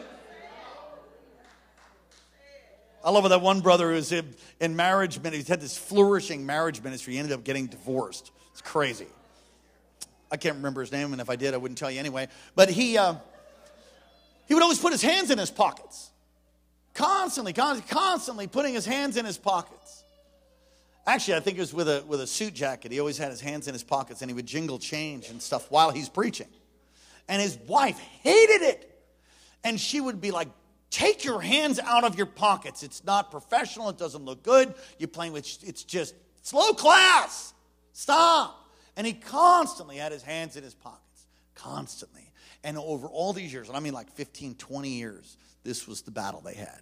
[3.04, 5.40] I love that one brother who's in, in marriage ministry.
[5.40, 7.14] He's had this flourishing marriage ministry.
[7.14, 8.32] He ended up getting divorced.
[8.52, 9.08] It's crazy.
[10.32, 12.28] I can't remember his name, and if I did, I wouldn't tell you anyway.
[12.56, 13.16] But he uh,
[14.48, 16.09] he would always put his hands in his pockets.
[17.00, 20.04] Constantly, constantly putting his hands in his pockets.
[21.08, 22.92] Actually, I think it was with a, with a suit jacket.
[22.92, 25.72] He always had his hands in his pockets and he would jingle change and stuff
[25.72, 26.50] while he's preaching.
[27.30, 29.02] And his wife hated it.
[29.64, 30.50] And she would be like,
[30.90, 32.84] Take your hands out of your pockets.
[32.84, 33.88] It's not professional.
[33.90, 34.74] It doesn't look good.
[34.98, 37.54] You're playing with, it's just, it's low class.
[37.94, 38.68] Stop.
[38.98, 41.28] And he constantly had his hands in his pockets.
[41.56, 42.30] Constantly.
[42.64, 46.12] And over all these years, and I mean like 15, 20 years, this was the
[46.12, 46.82] battle they had.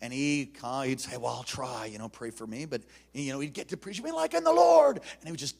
[0.00, 0.52] And he,
[0.84, 2.66] he'd say, Well, I'll try, you know, pray for me.
[2.66, 4.98] But, you know, he'd get to preach me like in the Lord.
[4.98, 5.56] And he would just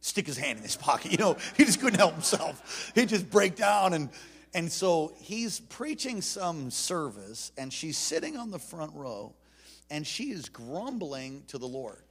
[0.00, 1.12] stick his hand in his pocket.
[1.12, 2.92] You know, he just couldn't help himself.
[2.94, 3.94] He'd just break down.
[3.94, 4.10] And,
[4.54, 9.34] and so he's preaching some service, and she's sitting on the front row,
[9.90, 12.02] and she is grumbling to the Lord.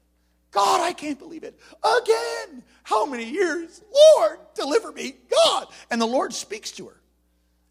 [0.52, 1.60] God, I can't believe it.
[1.84, 2.64] Again.
[2.86, 3.82] How many years?
[4.16, 5.16] Lord, deliver me.
[5.30, 5.68] God.
[5.90, 7.02] And the Lord speaks to her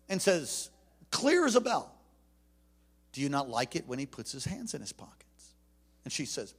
[0.08, 0.70] and says,
[1.12, 1.93] clear as a bell.
[3.14, 5.54] Do you not like it when he puts his hands in his pockets?
[6.02, 6.52] And she says,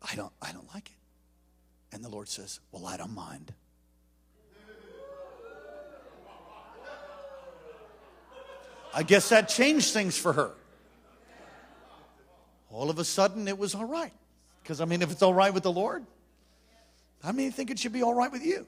[0.00, 1.94] I don't, I don't like it.
[1.94, 3.52] And the Lord says, Well, I don't mind.
[8.94, 10.52] I guess that changed things for her.
[12.70, 14.12] All of a sudden, it was all right.
[14.62, 16.06] Because, I mean, if it's all right with the Lord,
[17.22, 18.66] how many think it should be all right with you?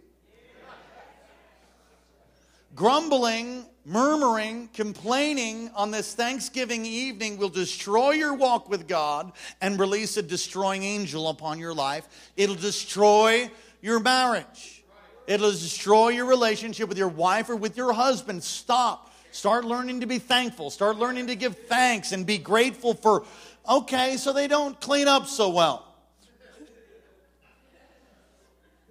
[2.75, 10.17] Grumbling, murmuring, complaining on this Thanksgiving evening will destroy your walk with God and release
[10.17, 12.09] a destroying angel upon your life.
[12.37, 13.49] It'll destroy
[13.81, 14.83] your marriage.
[15.29, 18.43] It'll destroy your relationship with your wife or with your husband.
[18.43, 19.13] Stop.
[19.31, 20.71] Start learning to be thankful.
[20.71, 23.25] Start learning to give thanks and be grateful for,
[23.69, 25.85] okay, so they don't clean up so well.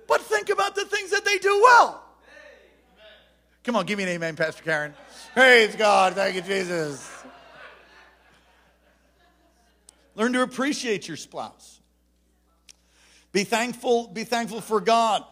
[0.07, 2.04] But think about the things that they do well.
[3.65, 4.93] Come on, give me an amen, Pastor Karen.
[5.33, 6.13] Praise God.
[6.13, 7.11] Thank you, Jesus.
[10.13, 11.81] Learn to appreciate your spouse.
[13.31, 15.23] Be thankful, be thankful for God.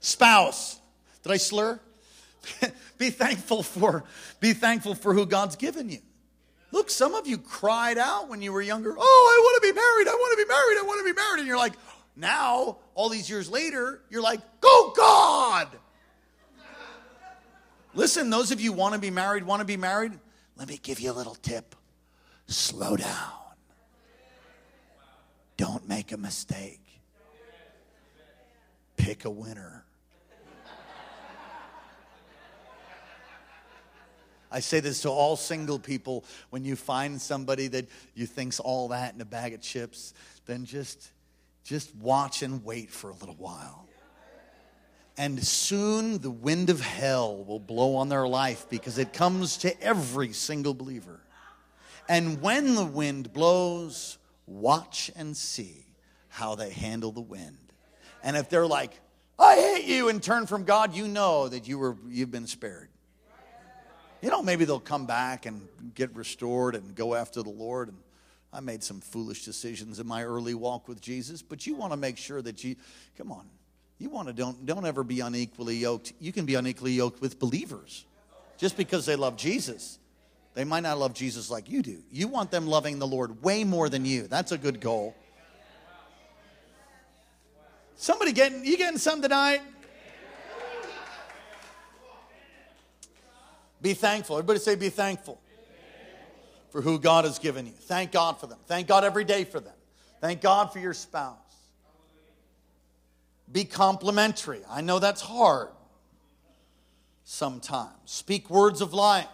[0.00, 0.78] Spouse.
[1.22, 1.80] Did I slur?
[2.98, 4.04] be thankful for
[4.40, 6.00] be thankful for who God's given you.
[6.70, 9.74] Look, some of you cried out when you were younger, "Oh, I want to be
[9.74, 10.06] married.
[10.06, 10.78] I want to be married.
[10.78, 11.74] I want to be married." And you're like,
[12.14, 15.68] now, all these years later, you're like, "Go God."
[17.98, 20.12] Listen, those of you want to be married, want to be married,
[20.56, 21.74] let me give you a little tip.
[22.46, 23.32] Slow down.
[25.56, 26.80] Don't make a mistake.
[28.96, 29.84] Pick a winner.
[34.52, 38.86] I say this to all single people when you find somebody that you think's all
[38.88, 40.14] that in a bag of chips,
[40.46, 41.10] then just
[41.64, 43.87] just watch and wait for a little while
[45.18, 49.82] and soon the wind of hell will blow on their life because it comes to
[49.82, 51.20] every single believer.
[52.08, 54.16] And when the wind blows,
[54.46, 55.84] watch and see
[56.28, 57.58] how they handle the wind.
[58.22, 58.92] And if they're like,
[59.38, 62.88] I hate you, and turn from God, you know that you were, you've been spared.
[64.22, 67.98] You know, maybe they'll come back and get restored and go after the Lord and
[68.52, 71.96] I made some foolish decisions in my early walk with Jesus, but you want to
[71.96, 72.76] make sure that you,
[73.16, 73.46] come on,
[73.98, 76.12] you want to don't, don't ever be unequally yoked.
[76.20, 78.06] You can be unequally yoked with believers
[78.56, 79.98] just because they love Jesus.
[80.54, 81.98] They might not love Jesus like you do.
[82.10, 84.26] You want them loving the Lord way more than you.
[84.26, 85.14] That's a good goal.
[87.96, 89.60] Somebody getting, you getting some tonight?
[93.80, 94.36] Be thankful.
[94.36, 95.40] Everybody say, be thankful
[96.70, 97.72] for who God has given you.
[97.72, 98.58] Thank God for them.
[98.66, 99.74] Thank God every day for them.
[100.20, 101.47] Thank God for your spouse.
[103.50, 104.60] Be complimentary.
[104.68, 105.68] I know that's hard
[107.24, 107.92] sometimes.
[108.04, 109.26] Speak words of life.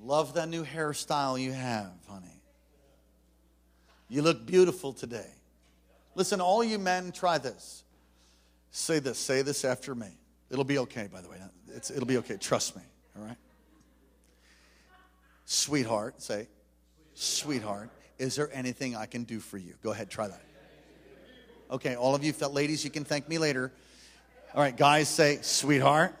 [0.00, 2.26] Love that new hairstyle you have, honey.
[4.08, 5.26] You look beautiful today.
[6.14, 7.82] Listen, all you men, try this.
[8.70, 9.18] Say this.
[9.18, 10.08] Say this after me.
[10.50, 11.38] It'll be okay, by the way.
[11.74, 12.36] It's, it'll be okay.
[12.36, 12.82] Trust me.
[13.18, 13.36] All right?
[15.44, 16.48] Sweetheart, say,
[17.14, 19.74] sweetheart, is there anything I can do for you?
[19.82, 20.42] Go ahead, try that.
[21.70, 23.72] Okay, all of you ladies, you can thank me later.
[24.54, 26.14] All right, guys, say, sweetheart,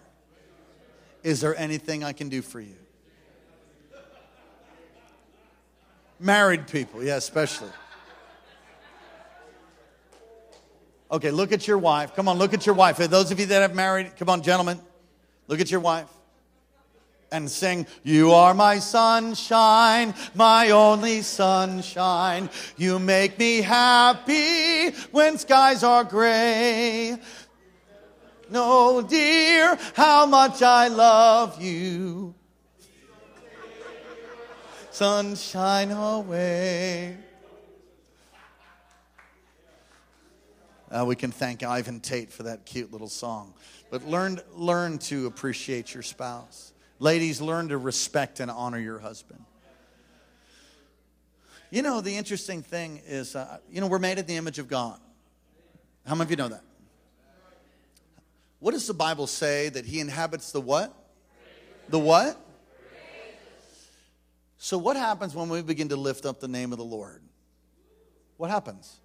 [1.22, 2.76] is there anything I can do for you?
[6.18, 7.70] Married people, yeah, especially.
[11.10, 12.14] Okay, look at your wife.
[12.16, 12.96] Come on, look at your wife.
[12.96, 14.80] For those of you that have married, come on, gentlemen,
[15.46, 16.08] look at your wife
[17.32, 22.50] and sing, You are my sunshine, my only sunshine.
[22.76, 27.18] You make me happy when skies are gray.
[28.50, 32.34] No, dear, how much I love you
[34.96, 37.14] sunshine away.
[40.90, 43.52] Uh, we can thank Ivan Tate for that cute little song.
[43.90, 46.72] But learn, learn to appreciate your spouse.
[46.98, 49.44] Ladies, learn to respect and honor your husband.
[51.70, 54.68] You know, the interesting thing is, uh, you know, we're made in the image of
[54.68, 54.98] God.
[56.06, 56.62] How many of you know that?
[58.60, 60.94] What does the Bible say that he inhabits the what?
[61.88, 62.40] The what?
[64.58, 67.22] So, what happens when we begin to lift up the name of the Lord?
[68.36, 68.96] What happens?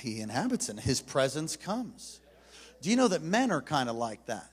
[0.00, 2.20] He inhabits and his presence comes.
[2.80, 4.51] Do you know that men are kind of like that?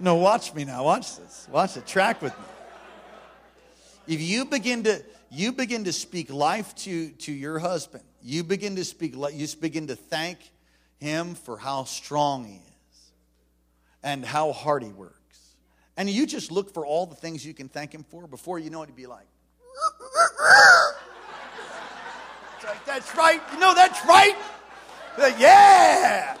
[0.00, 0.84] No, watch me now.
[0.84, 1.48] Watch this.
[1.50, 1.86] Watch it.
[1.86, 2.44] Track with me.
[4.06, 8.76] If you begin to you begin to speak life to, to your husband, you begin
[8.76, 10.38] to speak you begin to thank
[10.98, 13.10] him for how strong he is
[14.02, 15.14] and how hard he works.
[15.96, 18.70] And you just look for all the things you can thank him for before you
[18.70, 19.26] know it, he'd be like,
[22.86, 23.40] that's right.
[23.52, 24.36] You know that's right.
[25.18, 26.36] Like, yeah.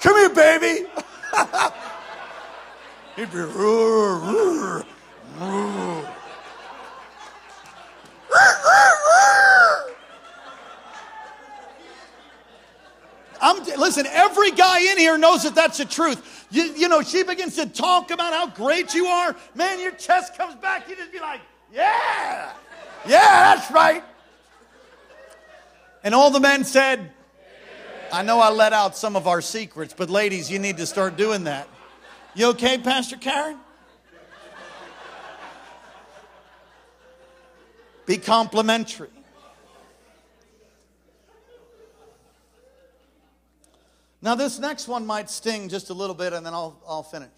[0.00, 0.86] Come here, baby.
[3.16, 4.84] He'd be roar, roar,
[5.38, 6.14] roar.
[13.42, 16.46] I'm, listen, every guy in here knows that that's the truth.
[16.50, 19.34] You, you know, she begins to talk about how great you are.
[19.54, 20.88] Man, your chest comes back.
[20.88, 21.40] You just be like,
[21.72, 22.52] yeah,
[23.06, 24.04] yeah, that's right.
[26.04, 27.12] And all the men said,
[28.12, 31.16] I know I let out some of our secrets, but ladies, you need to start
[31.16, 31.68] doing that.
[32.32, 33.58] You okay, Pastor Karen?
[38.06, 39.08] Be complimentary.
[44.22, 47.28] Now, this next one might sting just a little bit, and then I'll, I'll finish.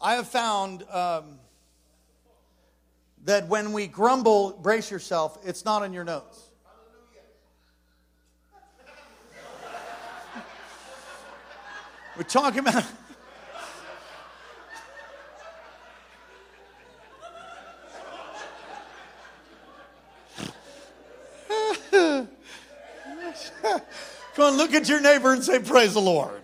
[0.00, 1.38] I have found um,
[3.24, 6.47] that when we grumble, brace yourself, it's not in your notes.
[12.18, 12.84] We're talking about.
[24.34, 26.40] Come on, look at your neighbor and say, Praise the Lord.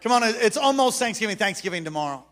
[0.00, 2.24] Come on, it's almost Thanksgiving, Thanksgiving tomorrow.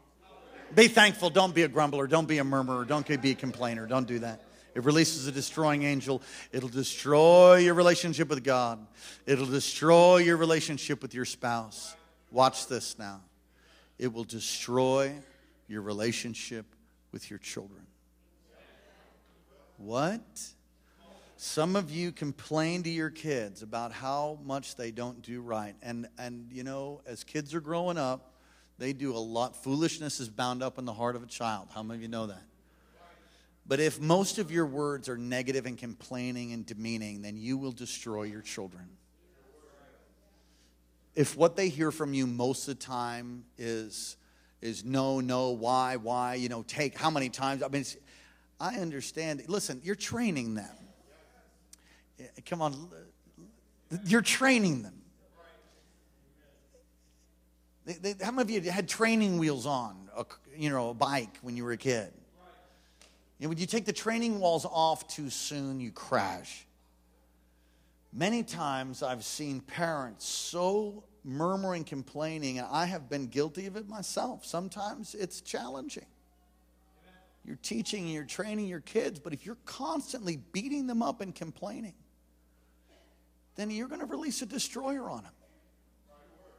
[0.75, 1.29] Be thankful.
[1.29, 2.07] Don't be a grumbler.
[2.07, 2.87] Don't be a murmurer.
[2.87, 3.87] Don't be a complainer.
[3.87, 4.41] Don't do that.
[4.77, 6.21] It releases a destroying angel.
[6.53, 8.87] It'll destroy your relationship with God.
[9.25, 11.97] It'll destroy your relationship with your spouse.
[12.31, 13.23] Watch this now.
[13.99, 15.15] It will destroy
[15.67, 16.67] your relationship
[17.11, 17.87] with your children.
[19.79, 20.21] What?
[21.39, 25.75] Some of you complain to your kids about how much they don't do right.
[25.81, 28.35] And, and you know, as kids are growing up,
[28.77, 29.57] they do a lot.
[29.65, 31.69] Foolishness is bound up in the heart of a child.
[31.75, 32.43] How many of you know that?
[33.69, 37.73] But if most of your words are negative and complaining and demeaning, then you will
[37.73, 38.89] destroy your children.
[41.15, 44.17] if what they hear from you most of the time is
[44.63, 47.63] is no, no, why, why, you know, take how many times?
[47.63, 47.85] I mean,
[48.59, 49.43] I understand.
[49.49, 50.75] Listen, you're training them.
[52.47, 52.89] Come on,
[54.07, 54.95] you're training them.
[57.85, 60.25] They, they, how many of you had training wheels on, a,
[60.57, 62.13] you know, a bike when you were a kid?
[63.41, 66.67] And when you take the training walls off too soon, you crash.
[68.13, 73.89] Many times I've seen parents so murmuring, complaining, and I have been guilty of it
[73.89, 74.47] myself.
[74.47, 76.07] Sometimes it's challenging.
[77.45, 81.35] You're teaching, and you're training your kids, but if you're constantly beating them up and
[81.35, 81.95] complaining,
[83.57, 85.33] then you're going to release a destroyer on them.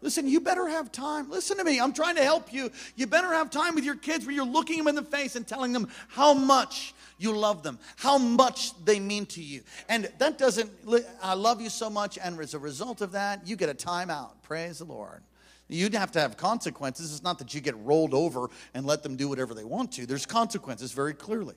[0.02, 1.30] Listen, you better have time.
[1.30, 1.80] Listen to me.
[1.80, 2.72] I'm trying to help you.
[2.96, 5.48] You better have time with your kids where you're looking them in the face and
[5.48, 9.62] telling them how much you love them, how much they mean to you.
[9.90, 10.70] And that doesn't,
[11.22, 14.34] I love you so much, and as a result of that, you get a timeout.
[14.44, 15.24] Praise the Lord.
[15.68, 17.12] You'd have to have consequences.
[17.12, 20.06] It's not that you get rolled over and let them do whatever they want to.
[20.06, 21.56] There's consequences very clearly.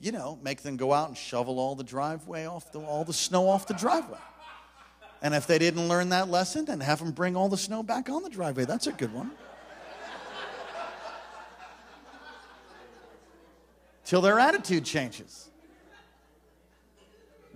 [0.00, 3.12] You know, make them go out and shovel all the driveway off the, all the
[3.12, 4.18] snow off the driveway.
[5.26, 8.08] And if they didn't learn that lesson, then have them bring all the snow back
[8.08, 8.64] on the driveway.
[8.64, 9.32] That's a good one.
[14.04, 15.50] Till their attitude changes.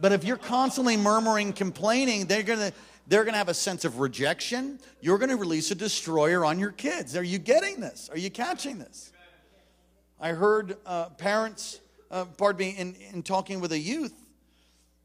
[0.00, 2.72] But if you're constantly murmuring, complaining, they're going to
[3.06, 4.80] they're going to have a sense of rejection.
[5.00, 7.16] You're going to release a destroyer on your kids.
[7.16, 8.10] Are you getting this?
[8.10, 9.12] Are you catching this?
[10.20, 11.78] I heard uh, parents,
[12.10, 14.19] uh, pardon me, in, in talking with a youth,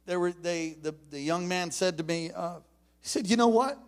[0.05, 2.55] they were, they, the, the young man said to me, uh,
[3.01, 3.79] he said, You know what?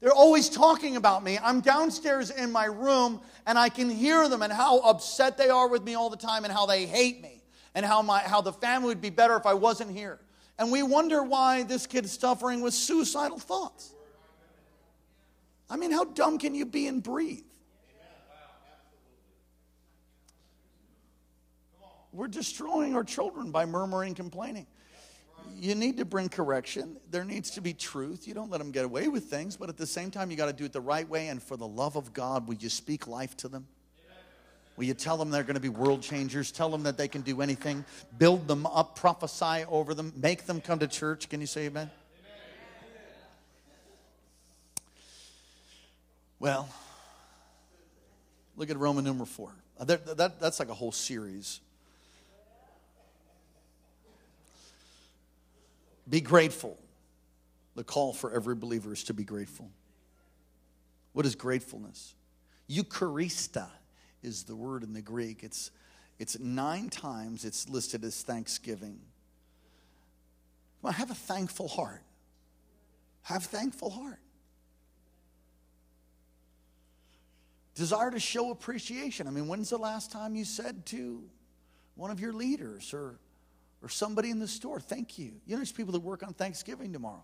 [0.00, 1.38] They're always talking about me.
[1.42, 5.66] I'm downstairs in my room and I can hear them and how upset they are
[5.66, 7.42] with me all the time and how they hate me
[7.74, 10.20] and how, my, how the family would be better if I wasn't here.
[10.58, 13.94] And we wonder why this kid's suffering with suicidal thoughts.
[15.70, 17.44] I mean, how dumb can you be and breathe?
[22.12, 24.66] We're destroying our children by murmuring, complaining
[25.54, 26.96] you need to bring correction.
[27.10, 28.26] There needs to be truth.
[28.28, 30.46] You don't let them get away with things, but at the same time, you got
[30.46, 31.28] to do it the right way.
[31.28, 33.66] And for the love of God, will you speak life to them?
[34.76, 36.50] Will you tell them they're going to be world changers?
[36.50, 37.84] Tell them that they can do anything.
[38.18, 41.28] Build them up, prophesy over them, make them come to church.
[41.28, 41.90] Can you say amen?
[46.40, 46.68] Well,
[48.56, 49.52] look at Roman number four.
[49.78, 51.60] Uh, that, that, that's like a whole series.
[56.08, 56.78] Be grateful.
[57.74, 59.70] The call for every believer is to be grateful.
[61.12, 62.14] What is gratefulness?
[62.68, 63.68] Eucharistia
[64.22, 65.42] is the word in the Greek.
[65.42, 65.70] It's,
[66.18, 69.00] it's nine times it's listed as thanksgiving.
[70.82, 72.02] Well, have a thankful heart.
[73.22, 74.20] Have thankful heart.
[77.74, 79.26] Desire to show appreciation.
[79.26, 81.24] I mean, when's the last time you said to
[81.96, 83.18] one of your leaders or
[83.84, 85.32] or somebody in the store, thank you.
[85.46, 87.22] You know, there's people that work on Thanksgiving tomorrow.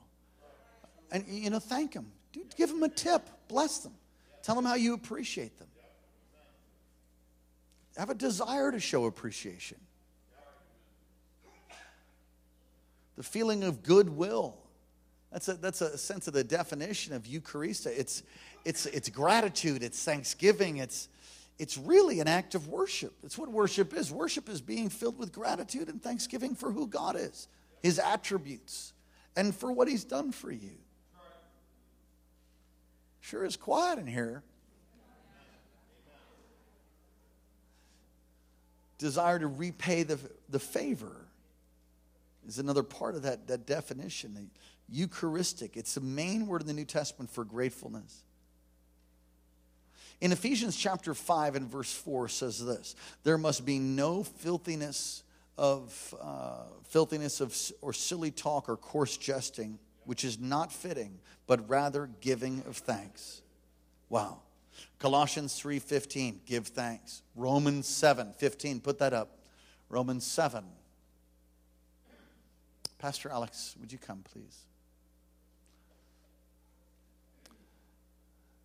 [1.11, 2.13] And, you know, thank them.
[2.33, 3.29] Dude, give them a tip.
[3.49, 3.95] Bless them.
[4.43, 5.69] Tell them how you appreciate them.
[7.97, 9.79] Have a desire to show appreciation.
[13.17, 14.57] The feeling of goodwill.
[15.33, 17.93] That's a, that's a sense of the definition of Eucharistia.
[17.97, 18.23] It's,
[18.67, 21.09] it's, it's gratitude, it's thanksgiving, it's,
[21.61, 23.13] it's really an act of worship.
[23.23, 24.11] It's what worship is.
[24.11, 27.49] Worship is being filled with gratitude and thanksgiving for who God is,
[27.83, 28.95] His attributes,
[29.37, 30.79] and for what He's done for you.
[33.21, 34.43] Sure is quiet in here.
[38.97, 41.27] Desire to repay the, the favor
[42.49, 44.33] is another part of that, that definition.
[44.33, 44.47] The
[44.89, 48.25] Eucharistic, it's the main word in the New Testament for gratefulness.
[50.21, 52.95] In Ephesians chapter 5 and verse 4 says this
[53.25, 55.23] There must be no filthiness
[55.57, 61.69] of uh, filthiness of or silly talk or coarse jesting, which is not fitting, but
[61.69, 63.43] rather giving of thanks.
[64.09, 64.41] Wow.
[64.99, 67.23] Colossians 3:15, give thanks.
[67.35, 69.39] Romans 7:15, put that up.
[69.89, 70.65] Romans 7.
[72.99, 74.67] Pastor Alex, would you come please?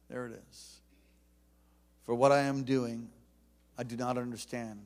[0.10, 0.82] There it is.
[2.06, 3.10] For what I am doing,
[3.78, 4.80] I do not understand.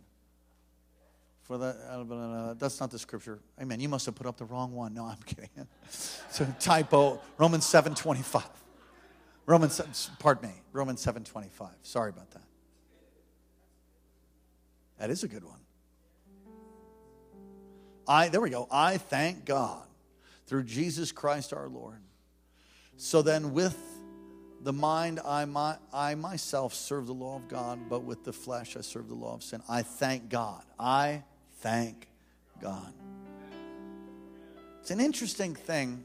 [1.43, 3.39] For that, uh, that's not the scripture.
[3.59, 3.79] Amen.
[3.79, 4.93] You must have put up the wrong one.
[4.93, 5.49] No, I'm kidding.
[5.89, 7.19] so typo.
[7.37, 8.43] Romans 7:25.
[9.45, 10.55] Romans, pardon me.
[10.71, 11.69] Romans 7:25.
[11.81, 12.43] Sorry about that.
[14.99, 15.59] That is a good one.
[18.07, 18.67] I there we go.
[18.69, 19.83] I thank God
[20.45, 22.01] through Jesus Christ our Lord
[22.97, 23.77] So then, with
[24.61, 28.75] the mind, I, my, I myself serve the law of God, but with the flesh,
[28.75, 29.61] I serve the law of sin.
[29.69, 30.63] I thank God.
[30.77, 31.23] I
[31.59, 32.07] thank
[32.61, 32.93] God.
[34.81, 36.03] It's an interesting thing.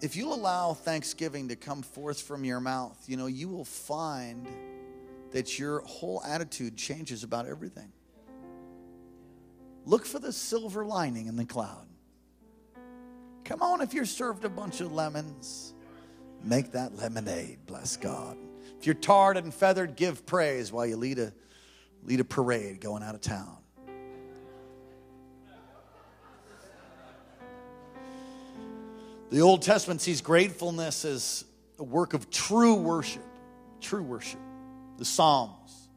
[0.00, 4.46] If you'll allow thanksgiving to come forth from your mouth, you know, you will find
[5.32, 7.92] that your whole attitude changes about everything.
[9.84, 11.86] Look for the silver lining in the cloud.
[13.44, 15.74] Come on, if you're served a bunch of lemons,
[16.44, 18.36] make that lemonade, bless God.
[18.78, 21.32] If you're tarred and feathered, give praise while you lead a,
[22.04, 23.56] lead a parade going out of town.
[29.30, 31.44] The Old Testament sees gratefulness as
[31.78, 33.22] a work of true worship,
[33.80, 34.40] true worship.
[34.98, 35.88] The Psalms,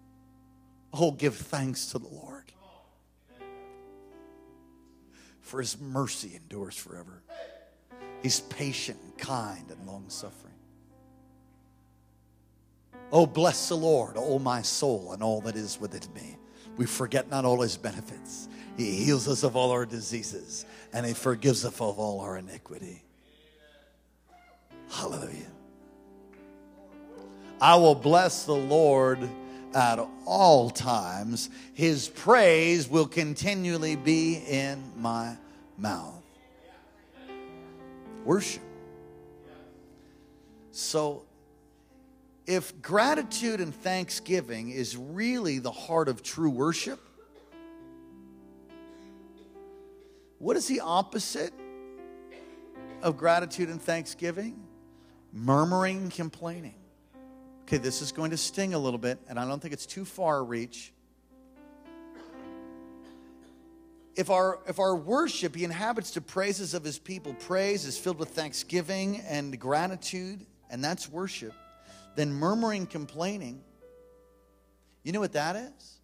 [0.94, 2.52] oh, give thanks to the Lord,
[5.42, 7.24] for his mercy endures forever.
[8.24, 10.54] He's patient and kind and long suffering.
[13.12, 16.38] Oh, bless the Lord, O my soul, and all that is within me.
[16.78, 18.48] We forget not all his benefits.
[18.78, 23.04] He heals us of all our diseases, and he forgives us of all our iniquity.
[24.90, 25.52] Hallelujah.
[27.62, 29.20] I will bless the Lord
[29.76, 31.50] at all times.
[31.74, 35.36] His praise will continually be in my
[35.78, 36.13] mouth.
[38.26, 38.62] Worship.
[40.72, 41.26] So,
[42.46, 47.00] if gratitude and thanksgiving is really the heart of true worship,
[50.40, 51.54] what is the opposite
[53.02, 54.62] of gratitude and thanksgiving?
[55.34, 56.76] Murmuring, complaining.
[57.64, 60.06] Okay, this is going to sting a little bit, and I don't think it's too
[60.06, 60.93] far reach.
[64.16, 68.20] If our, if our worship, he inhabits the praises of his people, praise is filled
[68.20, 71.54] with thanksgiving and gratitude, and that's worship,
[72.16, 73.62] then murmuring, complaining,
[75.04, 76.00] you know what that is?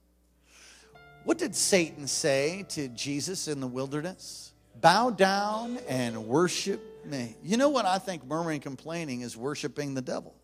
[1.24, 4.52] What did Satan say to Jesus in the wilderness?
[4.82, 7.36] Bow down and worship me.
[7.44, 10.36] You know what I think murmuring, complaining is worshiping the devil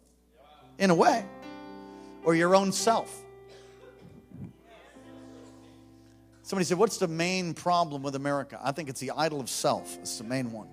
[0.77, 1.25] in a way,
[2.23, 3.24] or your own self.
[6.45, 8.59] Somebody said, What's the main problem with America?
[8.63, 9.97] I think it's the idol of self.
[9.97, 10.67] It's the main one.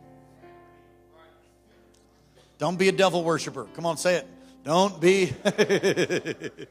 [2.58, 3.64] Don't be a devil worshiper.
[3.72, 4.26] Come on, say it.
[4.64, 5.32] Don't be.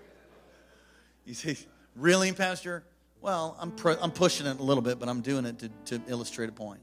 [1.25, 1.57] you say,
[1.95, 2.83] Really, Pastor?
[3.21, 6.49] Well, I'm, I'm pushing it a little bit, but I'm doing it to, to illustrate
[6.49, 6.81] a point.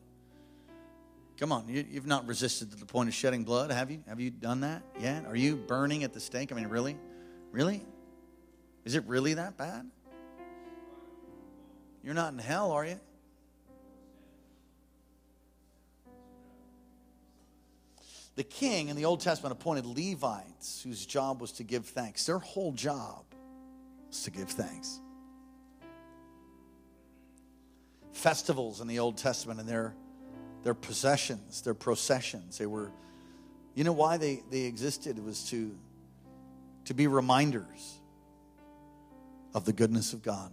[1.38, 4.02] Come on, you, have not resisted to the point of shedding blood, have you?
[4.08, 5.24] Have you done that yet?
[5.26, 6.50] Are you burning at the stake?
[6.50, 6.96] I mean, really?
[7.52, 7.86] Really?
[8.84, 9.88] Is it really that bad?
[12.08, 12.98] You're not in hell, are you?
[18.34, 22.24] The king in the Old Testament appointed Levites whose job was to give thanks.
[22.24, 23.26] Their whole job
[24.08, 25.00] was to give thanks.
[28.14, 29.94] Festivals in the Old Testament and their
[30.62, 32.56] their possessions, their processions.
[32.56, 32.90] They were,
[33.74, 35.18] you know why they, they existed?
[35.18, 35.76] It was to,
[36.86, 38.00] to be reminders
[39.52, 40.52] of the goodness of God.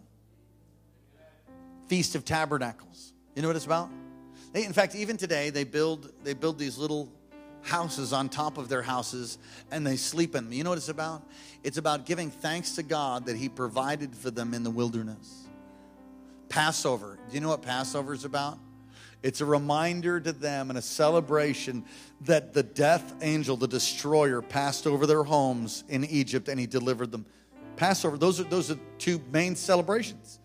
[1.88, 3.14] Feast of Tabernacles.
[3.36, 3.90] You know what it's about?
[4.54, 7.12] They, in fact, even today, they build, they build these little
[7.62, 9.38] houses on top of their houses
[9.72, 10.54] and they sleep in them.
[10.54, 11.24] You know what it's about?
[11.64, 15.48] It's about giving thanks to God that He provided for them in the wilderness.
[16.48, 17.18] Passover.
[17.28, 18.60] Do you know what Passover is about?
[19.24, 21.84] It's a reminder to them and a celebration
[22.22, 27.12] that the death angel, the destroyer, passed over their homes in Egypt and he delivered
[27.12, 27.26] them.
[27.76, 30.40] Passover, those are those are two main celebrations.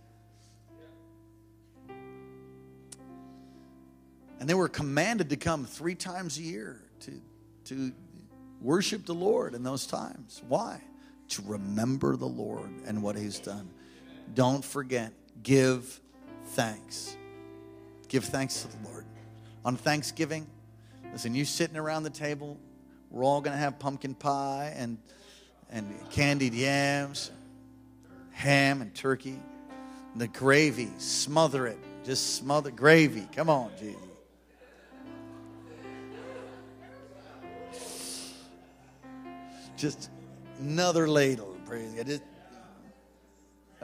[4.41, 7.12] And they were commanded to come three times a year to,
[7.66, 7.93] to
[8.62, 10.43] worship the Lord in those times.
[10.49, 10.80] Why?
[11.28, 13.68] To remember the Lord and what He's done.
[14.34, 15.12] Don't forget,
[15.43, 16.01] give
[16.47, 17.16] thanks.
[18.09, 19.05] Give thanks to the Lord.
[19.64, 20.47] On Thanksgiving,
[21.12, 22.57] listen, you sitting around the table,
[23.11, 24.97] we're all going to have pumpkin pie and,
[25.70, 27.30] and candied yams,
[28.30, 29.38] ham and turkey.
[30.12, 31.78] And the gravy, smother it.
[32.05, 33.28] Just smother gravy.
[33.36, 34.10] Come on, Jesus.
[39.81, 40.11] Just
[40.59, 41.57] another ladle.
[41.64, 42.07] Praise God.
[42.07, 42.22] It,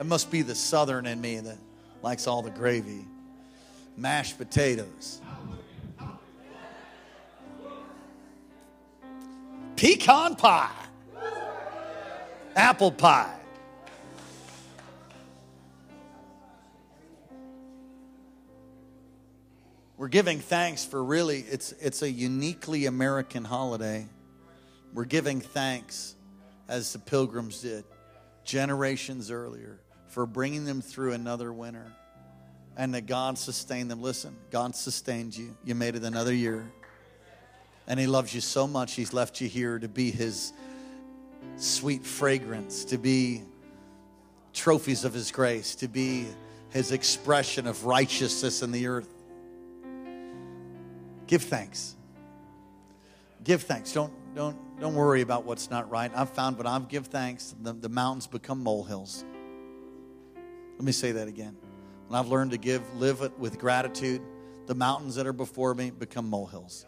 [0.05, 1.57] must be the southern in me that
[2.03, 3.03] likes all the gravy
[3.97, 5.19] mashed potatoes,
[9.75, 10.69] pecan pie,
[12.55, 13.33] apple pie.
[19.97, 24.05] We're giving thanks for really, it's, it's a uniquely American holiday.
[24.97, 26.15] We're giving thanks
[26.67, 27.85] as the pilgrims did
[28.43, 31.93] generations earlier for bringing them through another winter
[32.75, 34.01] and that God sustained them.
[34.01, 35.55] Listen, God sustained you.
[35.63, 36.71] You made it another year.
[37.85, 40.51] And He loves you so much, He's left you here to be His
[41.57, 43.43] sweet fragrance, to be
[44.51, 46.25] trophies of His grace, to be
[46.71, 49.09] His expression of righteousness in the earth.
[51.27, 51.93] Give thanks.
[53.43, 53.91] Give thanks.
[53.91, 56.11] Don't, don't, don't worry about what's not right.
[56.13, 59.25] I've found when I give thanks, the, the mountains become molehills.
[60.77, 61.57] Let me say that again.
[62.07, 64.21] When I've learned to give, live it with gratitude,
[64.67, 66.85] the mountains that are before me become molehills.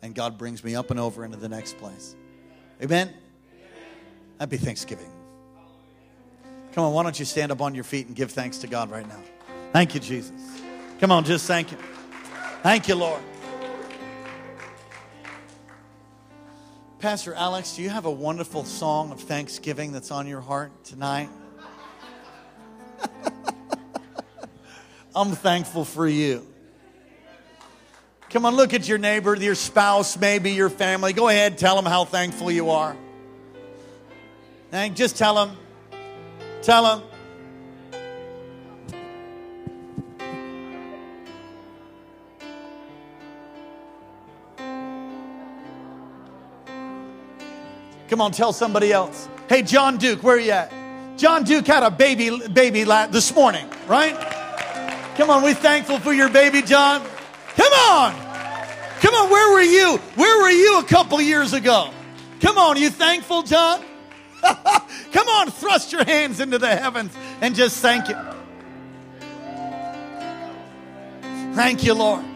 [0.00, 2.16] And God brings me up and over into the next place.
[2.82, 3.12] Amen?
[4.40, 5.12] Happy Thanksgiving.
[6.72, 8.90] Come on, why don't you stand up on your feet and give thanks to God
[8.90, 9.20] right now?
[9.72, 10.40] Thank you, Jesus.
[10.98, 11.78] Come on, just thank you.
[12.62, 13.22] Thank you, Lord.
[17.02, 21.28] Pastor Alex, do you have a wonderful song of thanksgiving that's on your heart tonight?
[25.16, 26.46] I'm thankful for you.
[28.30, 31.12] Come on, look at your neighbor, your spouse, maybe your family.
[31.12, 32.96] Go ahead, tell them how thankful you are.
[34.70, 35.56] And just tell them,
[36.62, 37.11] tell them.
[48.12, 49.26] Come on, tell somebody else.
[49.48, 50.70] Hey, John Duke, where are you at?
[51.16, 54.14] John Duke had a baby baby this morning, right?
[55.16, 57.00] Come on, we thankful for your baby, John.
[57.56, 58.12] Come on.
[59.00, 59.96] Come on, where were you?
[60.16, 61.88] Where were you a couple years ago?
[62.42, 63.82] Come on, you thankful, John?
[64.42, 68.16] Come on, thrust your hands into the heavens and just thank you.
[71.54, 72.26] Thank you, Lord.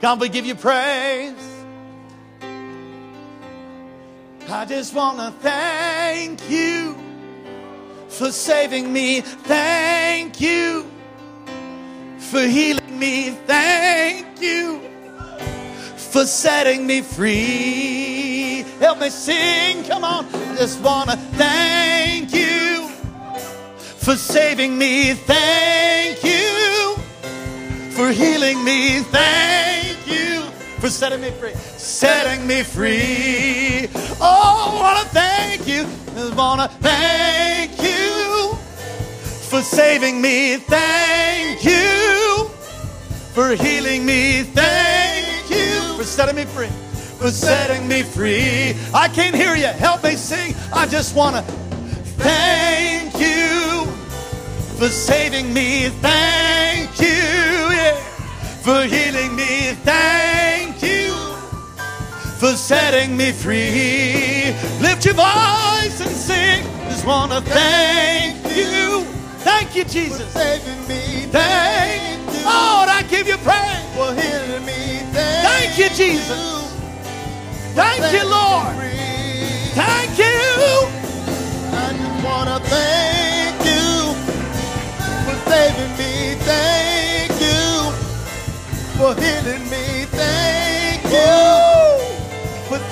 [0.00, 1.49] God, we give you praise.
[4.52, 6.96] I just want to thank you
[8.08, 9.20] for saving me.
[9.20, 10.90] Thank you
[12.18, 13.30] for healing me.
[13.46, 14.80] Thank you
[15.94, 18.64] for setting me free.
[18.80, 19.84] Help me sing.
[19.84, 20.26] Come on.
[20.34, 22.88] I just want to thank you
[23.78, 25.14] for saving me.
[25.14, 26.96] Thank you
[27.92, 28.98] for healing me.
[28.98, 29.39] Thank
[30.80, 31.52] for setting me free.
[31.76, 33.88] Setting me free.
[34.18, 35.86] Oh, I want to thank you.
[36.16, 38.56] I want to thank you
[39.50, 40.56] for saving me.
[40.56, 42.48] Thank you
[43.34, 44.42] for healing me.
[44.42, 46.68] Thank you for setting me free.
[47.18, 48.74] For setting me free.
[48.94, 49.66] I can't hear you.
[49.66, 50.54] Help me sing.
[50.72, 51.42] I just want to
[52.22, 53.84] thank you
[54.78, 55.90] for saving me.
[56.00, 57.10] Thank you.
[58.62, 59.74] For healing me.
[59.84, 60.59] Thank you
[62.40, 64.54] for setting me free.
[64.80, 66.64] Lift your voice and sing.
[66.88, 69.04] Just want to thank you.
[69.44, 70.24] Thank you, Jesus.
[70.32, 71.26] For saving me.
[71.26, 72.44] Thank you.
[72.44, 73.84] Lord, I give you praise.
[73.94, 75.04] For healing me.
[75.12, 76.72] Thank, thank you, Jesus.
[77.74, 78.74] Thank you, Lord.
[79.76, 80.40] Thank you.
[81.76, 84.14] I just want to thank you
[85.26, 86.36] for saving me.
[86.48, 87.92] Thank you
[88.96, 90.06] for healing me.
[90.06, 91.69] Thank you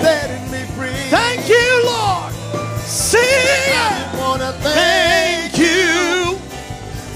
[0.01, 1.09] setting me free.
[1.09, 2.33] Thank you, Lord.
[2.83, 3.19] Sing.
[3.21, 6.35] I want to thank, thank you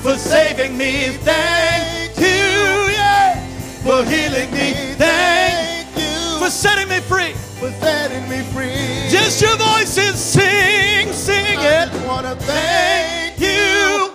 [0.01, 1.09] for saving me.
[1.23, 3.39] Thank you, yeah,
[3.83, 4.73] for healing me.
[4.97, 7.33] Thank you for setting me free.
[7.59, 9.09] For setting me free.
[9.09, 12.07] Just your voices sing, sing I it.
[12.07, 14.13] want to Thank you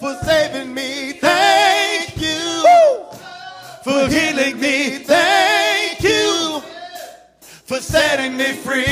[0.00, 1.12] for saving me.
[1.12, 1.68] Thank
[2.10, 3.04] Thank you
[3.84, 4.98] for healing me.
[4.98, 5.57] Thank you
[7.68, 8.82] for setting me free.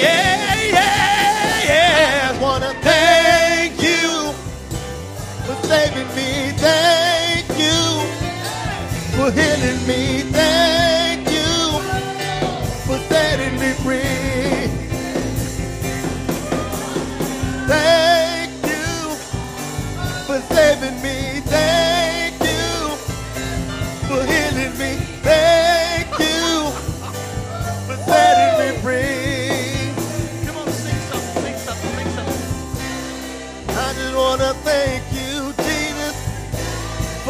[0.00, 2.30] Yeah, yeah, yeah.
[2.32, 4.32] I want to Thank you
[5.44, 6.52] for saving me.
[6.56, 7.80] Thank you
[9.16, 10.39] for healing me.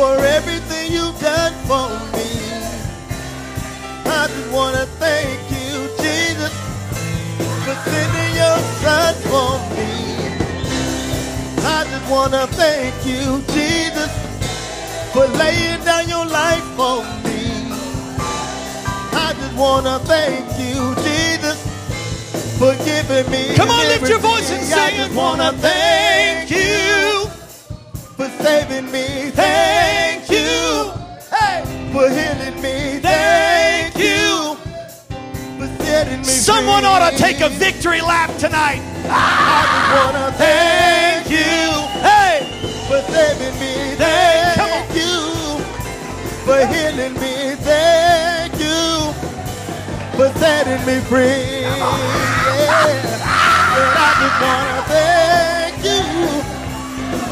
[0.01, 2.31] For everything you've done for me.
[4.09, 6.53] I just want to thank you, Jesus,
[7.65, 9.93] for sending your son for me.
[11.77, 14.11] I just want to thank you, Jesus,
[15.13, 17.69] for laying down your life for me.
[19.27, 21.59] I just wanna thank you, Jesus,
[22.59, 23.55] for giving me.
[23.55, 24.79] Come on, lift your voice and everything.
[24.79, 27.20] I just wanna thank you
[28.21, 29.31] for saving me.
[29.31, 30.93] Thank you,
[31.35, 33.01] hey, for healing me.
[33.01, 34.57] Thank you
[35.59, 36.89] for setting me Someone free.
[36.91, 38.83] ought to take a victory lap tonight.
[39.09, 41.71] I just wanna thank you,
[42.05, 42.45] Hey,
[42.89, 43.97] for saving me.
[43.97, 45.17] Thank- Thank you
[46.45, 47.55] for healing me.
[47.57, 49.15] Thank you
[50.17, 51.63] for setting me free.
[51.63, 52.91] Yeah.
[53.81, 55.20] And I just wanna thank you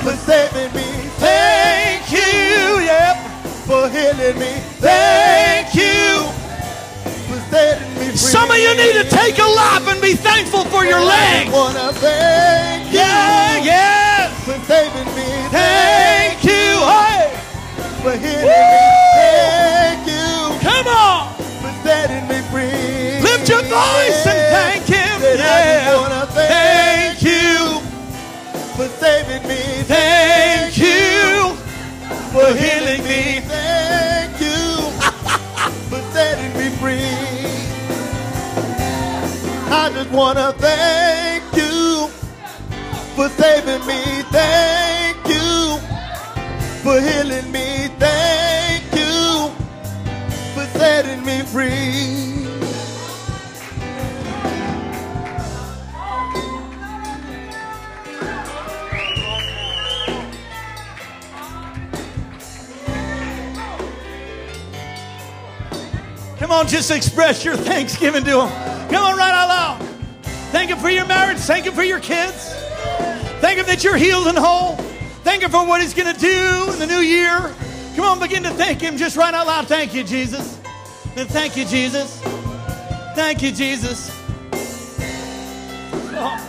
[0.03, 0.87] for saving me.
[1.19, 2.81] thank you.
[2.85, 3.17] Yep.
[3.67, 4.53] for healing me.
[4.81, 6.25] Thank you
[7.29, 8.17] for setting me free.
[8.17, 11.05] Some of you need to take a lap and be thankful for your I
[11.45, 11.53] legs.
[11.53, 14.31] wanna thank you Yeah, yeah.
[14.47, 15.29] for saving me.
[15.51, 16.69] Thank you.
[16.89, 17.29] Hey,
[18.03, 18.49] for healing Woo!
[18.49, 18.89] me.
[19.21, 21.35] Thank you come on.
[21.61, 23.21] for setting me free.
[23.21, 24.25] Lift your voice
[32.49, 33.41] for healing me.
[33.41, 34.91] Thank you
[35.91, 37.11] for setting me free.
[39.71, 42.09] I just wanna thank you
[43.15, 44.01] for saving me.
[44.31, 45.79] Thank you
[46.83, 47.89] for healing me.
[47.99, 49.51] Thank you
[50.55, 52.28] for setting me free.
[66.49, 68.89] Come on, just express your thanksgiving to Him.
[68.89, 69.83] Come on, right out loud.
[70.51, 71.37] Thank Him for your marriage.
[71.37, 72.55] Thank Him for your kids.
[73.43, 74.77] Thank Him that you're healed and whole.
[75.25, 77.55] Thank Him for what He's going to do in the new year.
[77.97, 79.69] Come on, begin to thank Him just right out loud.
[79.69, 80.59] Thank you, Jesus.
[81.17, 82.19] And thank you, Jesus.
[83.15, 84.11] Thank you, Jesus.
[86.15, 86.45] Oh.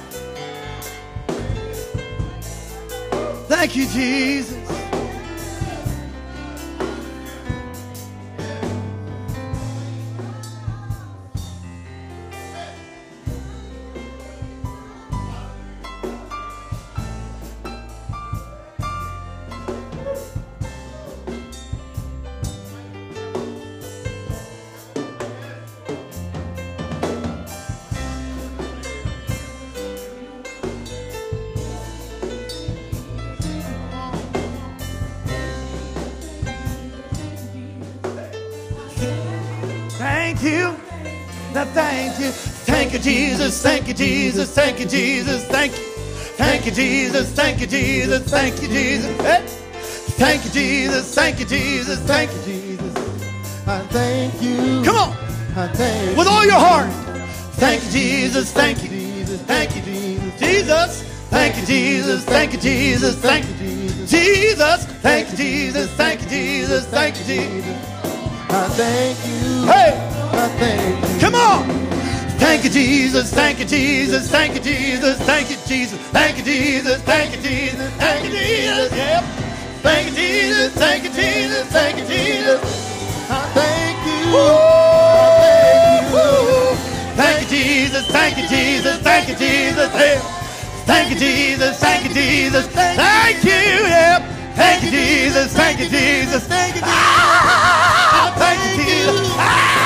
[3.49, 4.59] Thank you, Jesus.
[41.60, 42.32] Now thank you.
[42.32, 43.62] Thank you, Jesus.
[43.62, 44.49] Thank you, Jesus.
[44.49, 45.43] Thank you, Jesus.
[45.47, 45.84] Thank you.
[46.38, 47.34] Thank you, Jesus.
[47.34, 48.24] Thank you, Jesus.
[48.32, 49.18] Thank you, Jesus.
[49.20, 49.43] Hey.
[50.16, 51.14] Thank you, Jesus.
[51.14, 51.99] Thank you, Jesus.
[51.99, 52.41] Thank you.
[52.45, 54.84] Jesus, I thank you.
[54.86, 55.12] Come on.
[55.57, 56.93] I thank With all your heart.
[57.55, 58.53] Thank you, Jesus.
[58.53, 58.88] Thank you.
[58.88, 59.41] Jesus.
[59.41, 60.39] Thank you, Jesus.
[60.39, 61.03] Jesus.
[61.30, 62.24] Thank you, Jesus.
[62.24, 63.16] Thank you, Jesus.
[63.16, 64.10] Thank you, Jesus.
[64.10, 64.86] Jesus.
[65.01, 65.91] Thank you, Jesus.
[65.91, 66.86] Thank you, Jesus.
[66.86, 67.84] Thank you, Jesus.
[68.49, 69.68] I thank you.
[69.68, 70.09] Hey.
[70.39, 71.21] I thank.
[71.21, 71.67] Come on.
[72.39, 73.33] Thank you, Jesus.
[73.33, 74.29] Thank you, Jesus.
[74.31, 75.17] Thank you, Jesus.
[75.19, 75.99] Thank you, Jesus.
[76.11, 77.01] Thank you, Jesus.
[77.03, 77.91] Thank you, Jesus.
[77.95, 78.91] Thank you, Jesus.
[78.95, 79.23] Yep.
[79.83, 80.73] Thank you, Jesus.
[80.75, 81.67] Thank you, Jesus.
[81.67, 82.61] Thank you, Jesus.
[83.29, 84.39] I thank you.
[84.39, 86.77] I thank you.
[87.17, 88.07] Thank you, Jesus.
[88.07, 88.97] Thank you, Jesus.
[89.01, 89.93] Thank you, Jesus.
[89.93, 90.21] Yep.
[90.87, 91.79] Thank you, Jesus.
[91.79, 92.67] Thank you, Jesus.
[92.67, 93.51] Thank you.
[93.51, 94.21] Yep.
[94.55, 95.53] Thank you, Jesus.
[95.53, 96.43] Thank you, Jesus.
[96.47, 96.95] Thank you, Jesus.
[96.95, 99.78] Ah, Thank you, Jesus.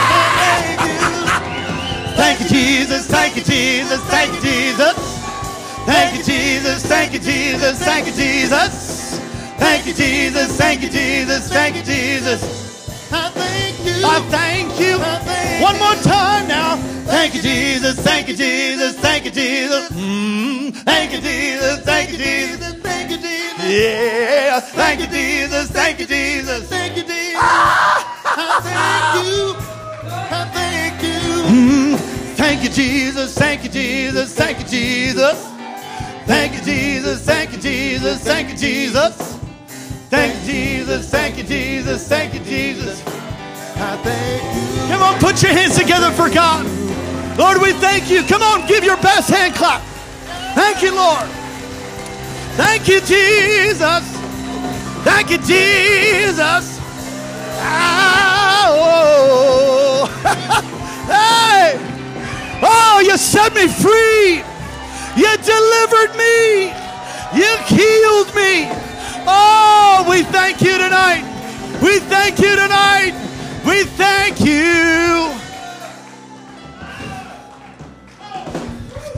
[2.24, 3.06] Thank you, Jesus.
[3.08, 4.02] Thank you, Jesus.
[4.06, 4.96] Thank you, Jesus.
[5.86, 6.84] Thank you, Jesus.
[6.86, 7.80] Thank you, Jesus.
[7.84, 9.20] Thank you, Jesus.
[9.60, 10.58] Thank you, Jesus.
[10.58, 11.50] Thank you, Jesus.
[11.50, 12.42] Thank you, Jesus.
[13.12, 14.06] I thank you.
[14.08, 15.00] I thank you.
[15.62, 16.78] One more time now.
[17.12, 18.00] Thank you, Jesus.
[18.00, 18.98] Thank you, Jesus.
[19.00, 19.90] Thank you, Jesus.
[19.92, 20.72] Mm.
[20.72, 21.82] Thank you, Jesus.
[21.84, 22.74] Thank you, Jesus.
[22.82, 23.66] Thank you, Jesus.
[23.68, 24.62] Yeah.
[24.62, 25.70] Thank you, Jesus.
[25.72, 26.70] Thank you, Jesus.
[26.70, 27.36] Thank you, Jesus.
[27.36, 29.62] I thank you.
[32.36, 33.34] Thank you, Jesus.
[33.36, 34.34] Thank you, Jesus.
[34.34, 35.38] Thank you, Jesus.
[36.26, 37.22] Thank you, Jesus.
[37.24, 38.24] Thank you, Jesus.
[38.24, 39.38] Thank you, Jesus.
[40.10, 41.10] Thank you, Jesus.
[41.10, 42.08] Thank you, Jesus.
[42.08, 43.02] Thank you, Jesus.
[43.76, 44.88] I thank you.
[44.94, 46.66] Come on, put your hands together for God.
[47.38, 48.24] Lord, we thank you.
[48.24, 49.82] Come on, give your best hand clap.
[50.56, 51.28] Thank you, Lord.
[52.56, 54.04] Thank you, Jesus.
[55.04, 56.80] Thank you, Jesus.
[58.76, 60.08] Oh,
[61.08, 61.93] hey.
[62.66, 64.41] Oh, you set me free.
[65.16, 66.72] You delivered me.
[67.36, 68.68] You healed me.
[69.28, 71.24] Oh, we thank you tonight.
[71.82, 73.11] We thank you tonight.
[73.66, 75.34] We thank you.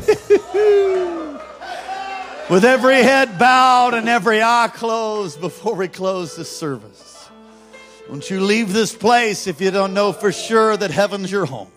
[2.50, 7.30] With every head bowed and every eye closed before we close this service.
[8.08, 11.70] Don't you leave this place if you don't know for sure that heaven's your home.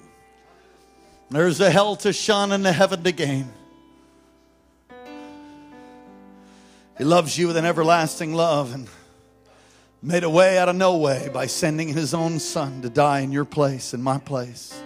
[1.30, 3.48] There's a hell to shun and a heaven to gain.
[6.96, 8.88] He loves you with an everlasting love and
[10.02, 13.30] made a way out of no way by sending his own son to die in
[13.30, 14.80] your place, in my place.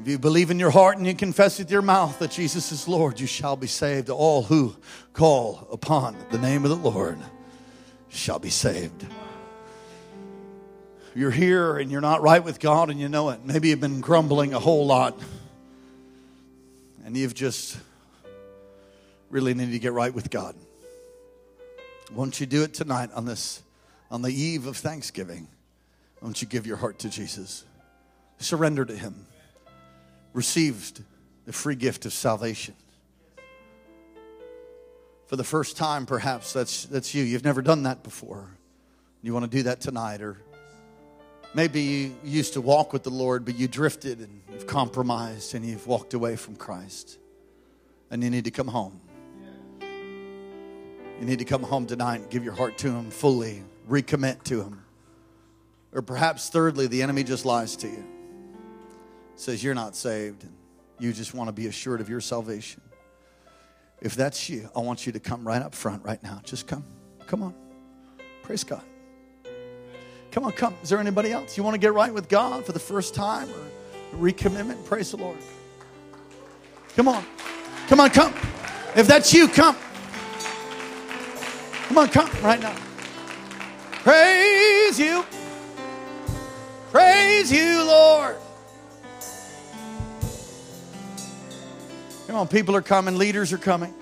[0.00, 2.88] If you believe in your heart and you confess with your mouth that Jesus is
[2.88, 4.08] Lord, you shall be saved.
[4.08, 4.76] All who
[5.12, 7.18] call upon the name of the Lord
[8.08, 9.04] shall be saved.
[11.14, 13.40] You're here and you're not right with God and you know it.
[13.44, 15.20] Maybe you've been grumbling a whole lot
[17.10, 17.76] and you've just
[19.30, 20.54] really need to get right with God.
[22.12, 23.64] Won't you do it tonight on this,
[24.12, 25.48] on the eve of Thanksgiving?
[26.22, 27.64] Won't you give your heart to Jesus?
[28.38, 29.26] Surrender to Him
[30.34, 31.02] received
[31.46, 32.74] the free gift of salvation.
[35.26, 37.24] For the first time, perhaps that's, that's you.
[37.24, 38.46] You've never done that before.
[39.20, 40.36] You want to do that tonight, or
[41.54, 45.64] maybe you used to walk with the Lord, but you drifted and you've compromised and
[45.64, 47.18] you've walked away from Christ,
[48.10, 49.00] and you need to come home.
[49.80, 54.62] You need to come home tonight and give your heart to Him fully, recommit to
[54.62, 54.82] Him.
[55.92, 58.04] Or perhaps, thirdly, the enemy just lies to you
[59.40, 60.52] says you're not saved and
[60.98, 62.82] you just want to be assured of your salvation.
[64.00, 66.40] If that's you, I want you to come right up front right now.
[66.44, 66.84] Just come.
[67.26, 67.54] Come on.
[68.42, 68.82] Praise God.
[70.30, 70.74] Come on, come.
[70.82, 71.56] Is there anybody else?
[71.56, 74.84] You want to get right with God for the first time or recommitment?
[74.84, 75.38] Praise the Lord.
[76.94, 77.24] Come on.
[77.88, 78.32] Come on, come.
[78.94, 79.76] If that's you, come.
[81.88, 82.76] Come on, come right now.
[84.02, 85.24] Praise you.
[86.92, 88.36] Praise you, Lord.
[92.26, 93.92] Come on, people are coming, leaders are coming.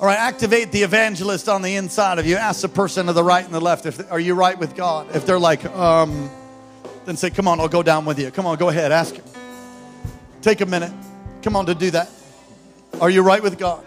[0.00, 2.36] All right, activate the evangelist on the inside of you.
[2.36, 4.76] Ask the person to the right and the left, if they, are you right with
[4.76, 5.08] God?
[5.16, 6.30] If they're like, um,
[7.04, 8.30] then say, come on, I'll go down with you.
[8.30, 9.24] Come on, go ahead, ask him.
[10.40, 10.92] Take a minute.
[11.42, 12.08] Come on to do that.
[13.00, 13.84] Are you right with God?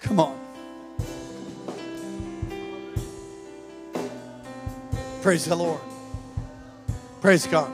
[0.00, 0.38] Come on.
[5.22, 5.80] Praise the Lord.
[7.22, 7.72] Praise God.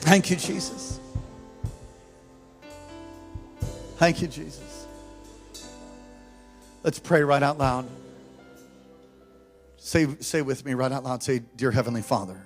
[0.00, 0.97] Thank you, Jesus.
[3.98, 4.86] Thank you, Jesus.
[6.84, 7.84] Let's pray right out loud.
[9.76, 11.20] Say, say with me right out loud.
[11.20, 12.40] Say, Dear Heavenly Father,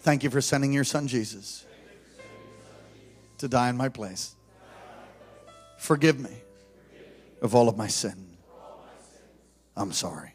[0.00, 1.66] thank you for sending your son Jesus
[3.36, 4.34] to die in my place.
[5.76, 6.34] Forgive me
[7.42, 8.28] of all of my sin.
[9.76, 10.34] I'm sorry.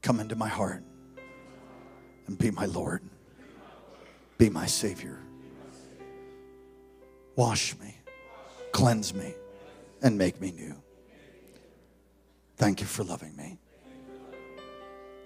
[0.00, 0.82] Come into my heart
[2.26, 3.02] and be my Lord,
[4.38, 5.18] be my Savior.
[7.36, 7.94] Wash me,
[8.72, 9.34] cleanse me,
[10.02, 10.74] and make me new.
[12.56, 13.58] Thank you for loving me.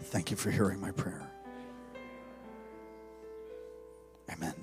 [0.02, 1.30] Thank you for hearing my prayer.
[4.32, 4.54] Amen.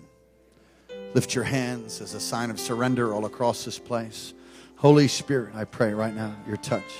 [1.13, 4.33] Lift your hands as a sign of surrender all across this place.
[4.75, 6.93] Holy Spirit, I pray right now, your touch.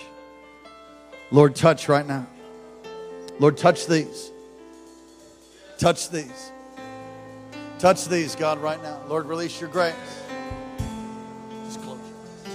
[1.29, 2.25] Lord, touch right now.
[3.39, 4.31] Lord, touch these.
[5.77, 6.51] Touch these.
[7.79, 8.99] Touch these, God, right now.
[9.07, 9.93] Lord, release your grace.
[11.65, 12.47] Just close your eyes.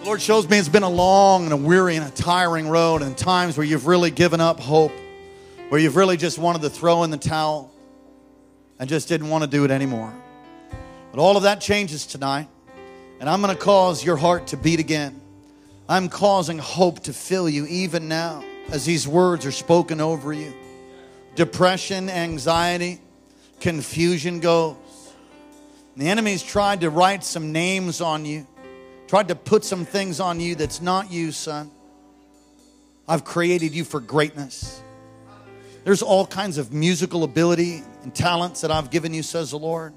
[0.00, 3.02] The Lord shows me it's been a long and a weary and a tiring road,
[3.02, 4.90] and times where you've really given up hope,
[5.68, 7.72] where you've really just wanted to throw in the towel
[8.80, 10.12] and just didn't want to do it anymore.
[11.12, 12.48] But all of that changes tonight,
[13.20, 15.20] and I'm going to cause your heart to beat again.
[15.88, 20.54] I'm causing hope to fill you even now as these words are spoken over you.
[21.34, 23.00] Depression, anxiety,
[23.60, 24.76] confusion goes.
[25.96, 28.46] The enemy's tried to write some names on you,
[29.08, 31.70] tried to put some things on you that's not you, son.
[33.06, 34.82] I've created you for greatness.
[35.84, 39.92] There's all kinds of musical ability and talents that I've given you, says the Lord.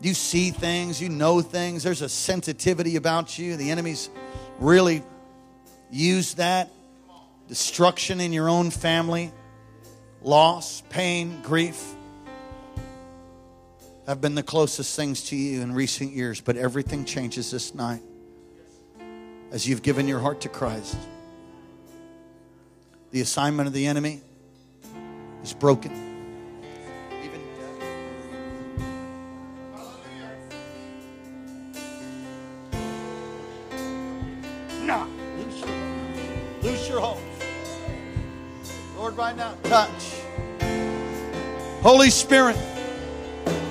[0.00, 1.82] You see things, you know things.
[1.82, 3.56] There's a sensitivity about you.
[3.56, 4.10] The enemy's
[4.58, 5.02] really
[5.90, 6.70] used that.
[7.48, 9.32] Destruction in your own family,
[10.22, 11.82] loss, pain, grief
[14.06, 18.02] have been the closest things to you in recent years, but everything changes this night
[19.50, 20.96] as you've given your heart to Christ.
[23.10, 24.20] The assignment of the enemy
[25.42, 26.07] is broken.
[41.88, 42.54] Holy Spirit,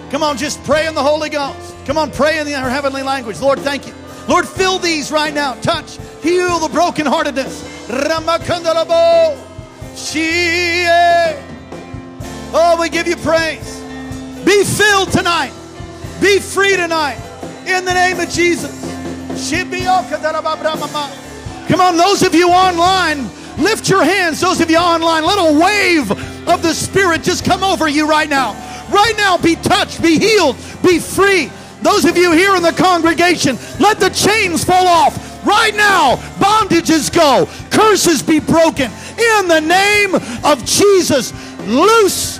[0.10, 1.76] come on, just pray in the Holy Ghost.
[1.86, 3.40] Come on, pray in our heavenly language.
[3.40, 3.94] Lord, thank you.
[4.28, 5.54] Lord, fill these right now.
[5.62, 7.88] Touch, heal the brokenheartedness.
[12.56, 13.80] Oh, we give you praise.
[14.44, 15.54] Be filled tonight.
[16.20, 17.20] Be free tonight.
[17.68, 18.74] In the name of Jesus.
[21.68, 24.40] Come on, those of you online, lift your hands.
[24.40, 26.12] Those of you online, let a wave
[26.48, 28.54] of the Spirit just come over you right now.
[28.90, 31.52] Right now, be touched, be healed, be free.
[31.82, 35.46] Those of you here in the congregation, let the chains fall off.
[35.46, 38.92] Right now, bondages go, curses be broken.
[39.18, 41.32] In the name of Jesus,
[41.68, 42.40] loose,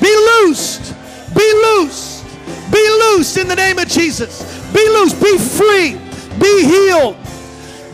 [0.00, 0.94] be loosed,
[1.34, 2.24] be loosed,
[2.72, 4.42] be loosed in the name of Jesus.
[4.72, 5.96] Be loose, be free,
[6.38, 7.16] be healed,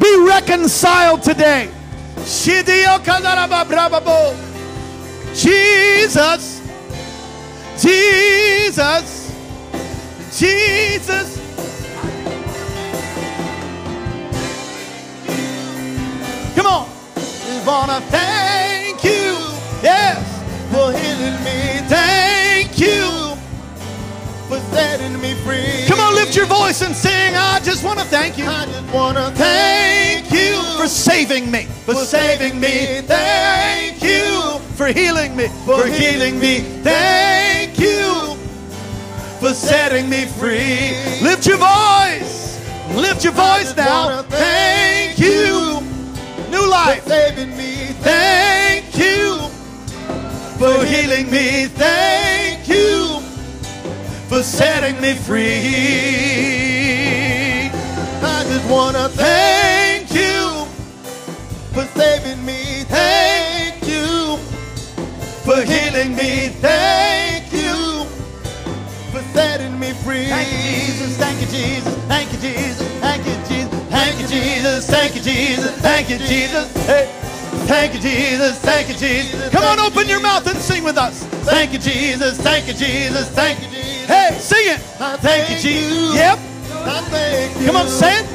[0.00, 1.70] be reconciled today.
[5.34, 6.60] Jesus,
[7.78, 9.32] Jesus,
[10.32, 11.40] Jesus.
[16.54, 16.88] Come on.
[17.48, 19.36] We want to thank you,
[19.82, 20.22] yes,
[20.70, 23.36] For healing me, thank you.
[24.48, 25.84] for setting me free.
[25.88, 27.34] Come on, lift your voice and sing.
[27.34, 28.46] I just want to thank you.
[28.46, 30.13] I just wanna Thank you
[30.84, 33.00] for saving me, for saving me.
[33.06, 36.60] Thank you for healing me, for healing me.
[36.82, 38.36] Thank you
[39.40, 40.92] for setting me free.
[41.22, 42.60] Lift your voice,
[42.94, 44.20] lift your voice now.
[44.24, 45.80] Thank you,
[46.50, 47.02] new life.
[47.04, 47.86] for saving me.
[48.04, 49.38] Thank you
[50.58, 51.64] for healing me.
[51.64, 53.20] Thank you
[54.28, 55.70] for setting me free.
[58.22, 59.63] I just wanna Thank.
[61.74, 62.84] For saving me.
[62.84, 64.36] Thank you
[65.44, 66.48] for healing me.
[66.62, 68.06] Thank you.
[69.12, 70.26] for setting me free.
[70.26, 71.16] Thank you, Jesus.
[71.16, 71.94] Thank you, Jesus.
[72.08, 72.88] Thank you, Jesus.
[73.00, 73.90] Thank you, Jesus.
[73.90, 74.86] Thank you, Jesus.
[74.86, 75.76] Thank you, Jesus.
[75.80, 76.86] Thank you, Jesus.
[76.86, 77.06] Hey.
[77.66, 78.58] Thank you, Jesus.
[78.58, 79.50] Thank you, Jesus.
[79.50, 81.24] Come on, open your mouth and sing with us.
[81.46, 82.38] Thank you, Jesus.
[82.38, 83.28] Thank you, Jesus.
[83.30, 84.06] Thank you, Jesus.
[84.06, 84.80] Hey, sing it.
[85.20, 86.14] Thank you, Jesus.
[86.16, 86.38] Yep.
[86.86, 87.66] I thank you.
[87.66, 88.33] Come on, say it.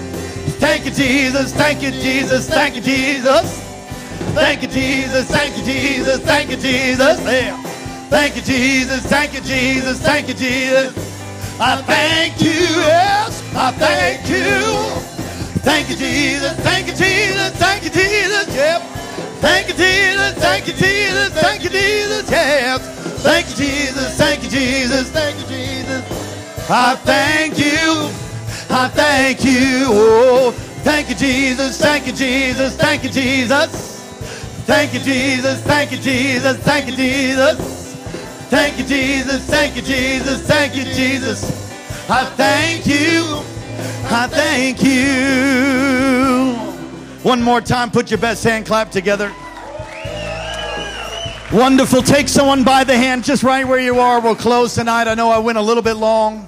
[0.60, 1.54] Thank you, Jesus.
[1.54, 2.50] Thank you, Jesus.
[2.50, 3.62] Thank you, Jesus.
[4.36, 5.28] Thank you, Jesus.
[5.32, 6.20] Thank you, Jesus.
[6.20, 7.20] Thank you, Jesus.
[7.24, 7.64] Yeah.
[8.10, 9.06] Thank you, Jesus.
[9.06, 10.02] Thank you, Jesus.
[10.02, 10.94] Thank you, Jesus.
[11.62, 12.50] I thank you.
[12.52, 15.00] Yes, I thank you.
[15.62, 16.54] Thank you, Jesus.
[16.60, 17.52] Thank you, Jesus.
[17.56, 18.56] Thank you, Jesus.
[18.56, 18.82] Yep.
[19.40, 20.34] Thank you, Jesus.
[20.44, 21.34] Thank you, Jesus.
[21.34, 22.32] Thank you, Jesus.
[22.32, 23.24] Yes.
[23.24, 24.18] Thank you, Jesus.
[24.18, 25.10] Thank you, Jesus.
[25.10, 26.70] Thank you, Jesus.
[26.70, 28.29] I thank you.
[28.72, 29.86] I thank you.
[29.88, 30.52] Oh,
[30.84, 31.80] thank you, Jesus.
[31.80, 32.76] Thank you, Jesus.
[32.76, 33.72] Thank you, Jesus.
[34.66, 35.62] Thank you, Jesus.
[35.64, 36.58] Thank you, Jesus.
[36.60, 37.58] Thank you, Jesus.
[38.50, 39.46] Thank you, Jesus.
[39.50, 40.42] Thank you, Jesus.
[40.46, 41.44] Thank you, Jesus.
[42.10, 43.42] I thank you.
[44.12, 46.56] I thank you.
[47.24, 49.32] One more time, put your best hand clap together.
[51.52, 52.04] Wonderful.
[52.04, 54.20] Take someone by the hand just right where you are.
[54.22, 55.08] We'll close tonight.
[55.08, 56.48] I know I went a little bit long.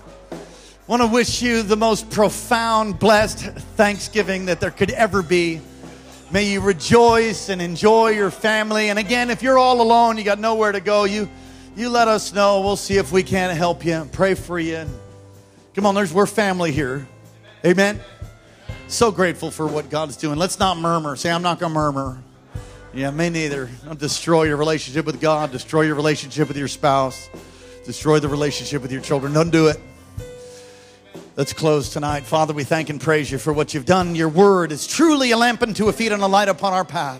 [0.92, 3.38] Want to wish you the most profound, blessed
[3.78, 5.62] Thanksgiving that there could ever be.
[6.32, 8.90] May you rejoice and enjoy your family.
[8.90, 11.30] And again, if you're all alone, you got nowhere to go, you
[11.78, 12.60] you let us know.
[12.60, 14.06] We'll see if we can help you.
[14.12, 14.86] Pray for you.
[15.76, 17.08] Come on, there's we're family here.
[17.66, 17.98] Amen.
[18.90, 20.38] So grateful for what God's doing.
[20.38, 21.16] Let's not murmur.
[21.16, 22.22] Say, I'm not gonna murmur.
[22.94, 23.70] Yeah, me neither.
[23.86, 27.30] Don't destroy your relationship with God, destroy your relationship with your spouse,
[27.86, 29.32] destroy the relationship with your children.
[29.32, 29.80] Don't do it.
[31.42, 32.22] Let's close tonight.
[32.24, 34.14] Father, we thank and praise you for what you've done.
[34.14, 37.20] Your word is truly a lamp unto a feet and a light upon our path.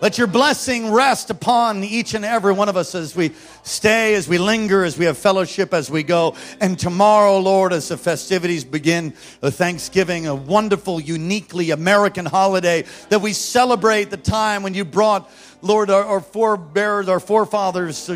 [0.00, 3.30] Let your blessing rest upon each and every one of us as we
[3.62, 6.34] stay, as we linger, as we have fellowship, as we go.
[6.60, 13.20] And tomorrow, Lord, as the festivities begin, the Thanksgiving, a wonderful, uniquely American holiday that
[13.20, 15.30] we celebrate the time when you brought,
[15.60, 18.10] Lord, our, our forebears, our forefathers,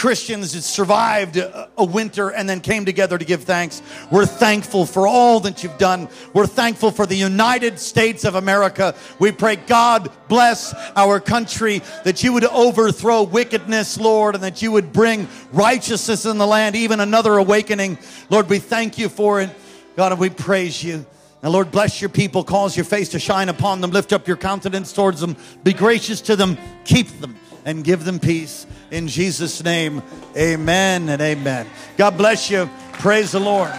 [0.00, 3.82] Christians that survived a, winter and then came together to give thanks.
[4.10, 6.08] We're thankful for all that you've done.
[6.32, 8.94] We're thankful for the United States of America.
[9.18, 14.72] We pray, God bless our country, that you would overthrow wickedness, Lord, and that you
[14.72, 17.98] would bring righteousness in the land, even another awakening.
[18.30, 19.50] Lord, we thank you for it.
[19.96, 21.04] God, and we praise you.
[21.42, 24.38] And Lord, bless your people, cause your face to shine upon them, lift up your
[24.38, 26.56] countenance towards them, be gracious to them,
[26.86, 28.66] keep them and give them peace.
[28.90, 30.02] In Jesus' name,
[30.36, 31.66] amen and amen.
[31.96, 32.68] God bless you.
[32.94, 33.72] Praise the Lord.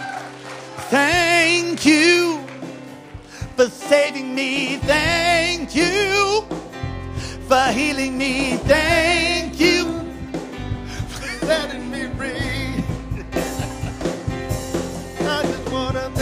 [0.90, 2.44] Thank you
[3.56, 4.76] for saving me.
[4.78, 6.44] Thank you
[7.48, 8.56] for healing me.
[8.56, 9.84] Thank you
[11.08, 12.84] for letting me breathe.
[15.20, 16.21] I just want to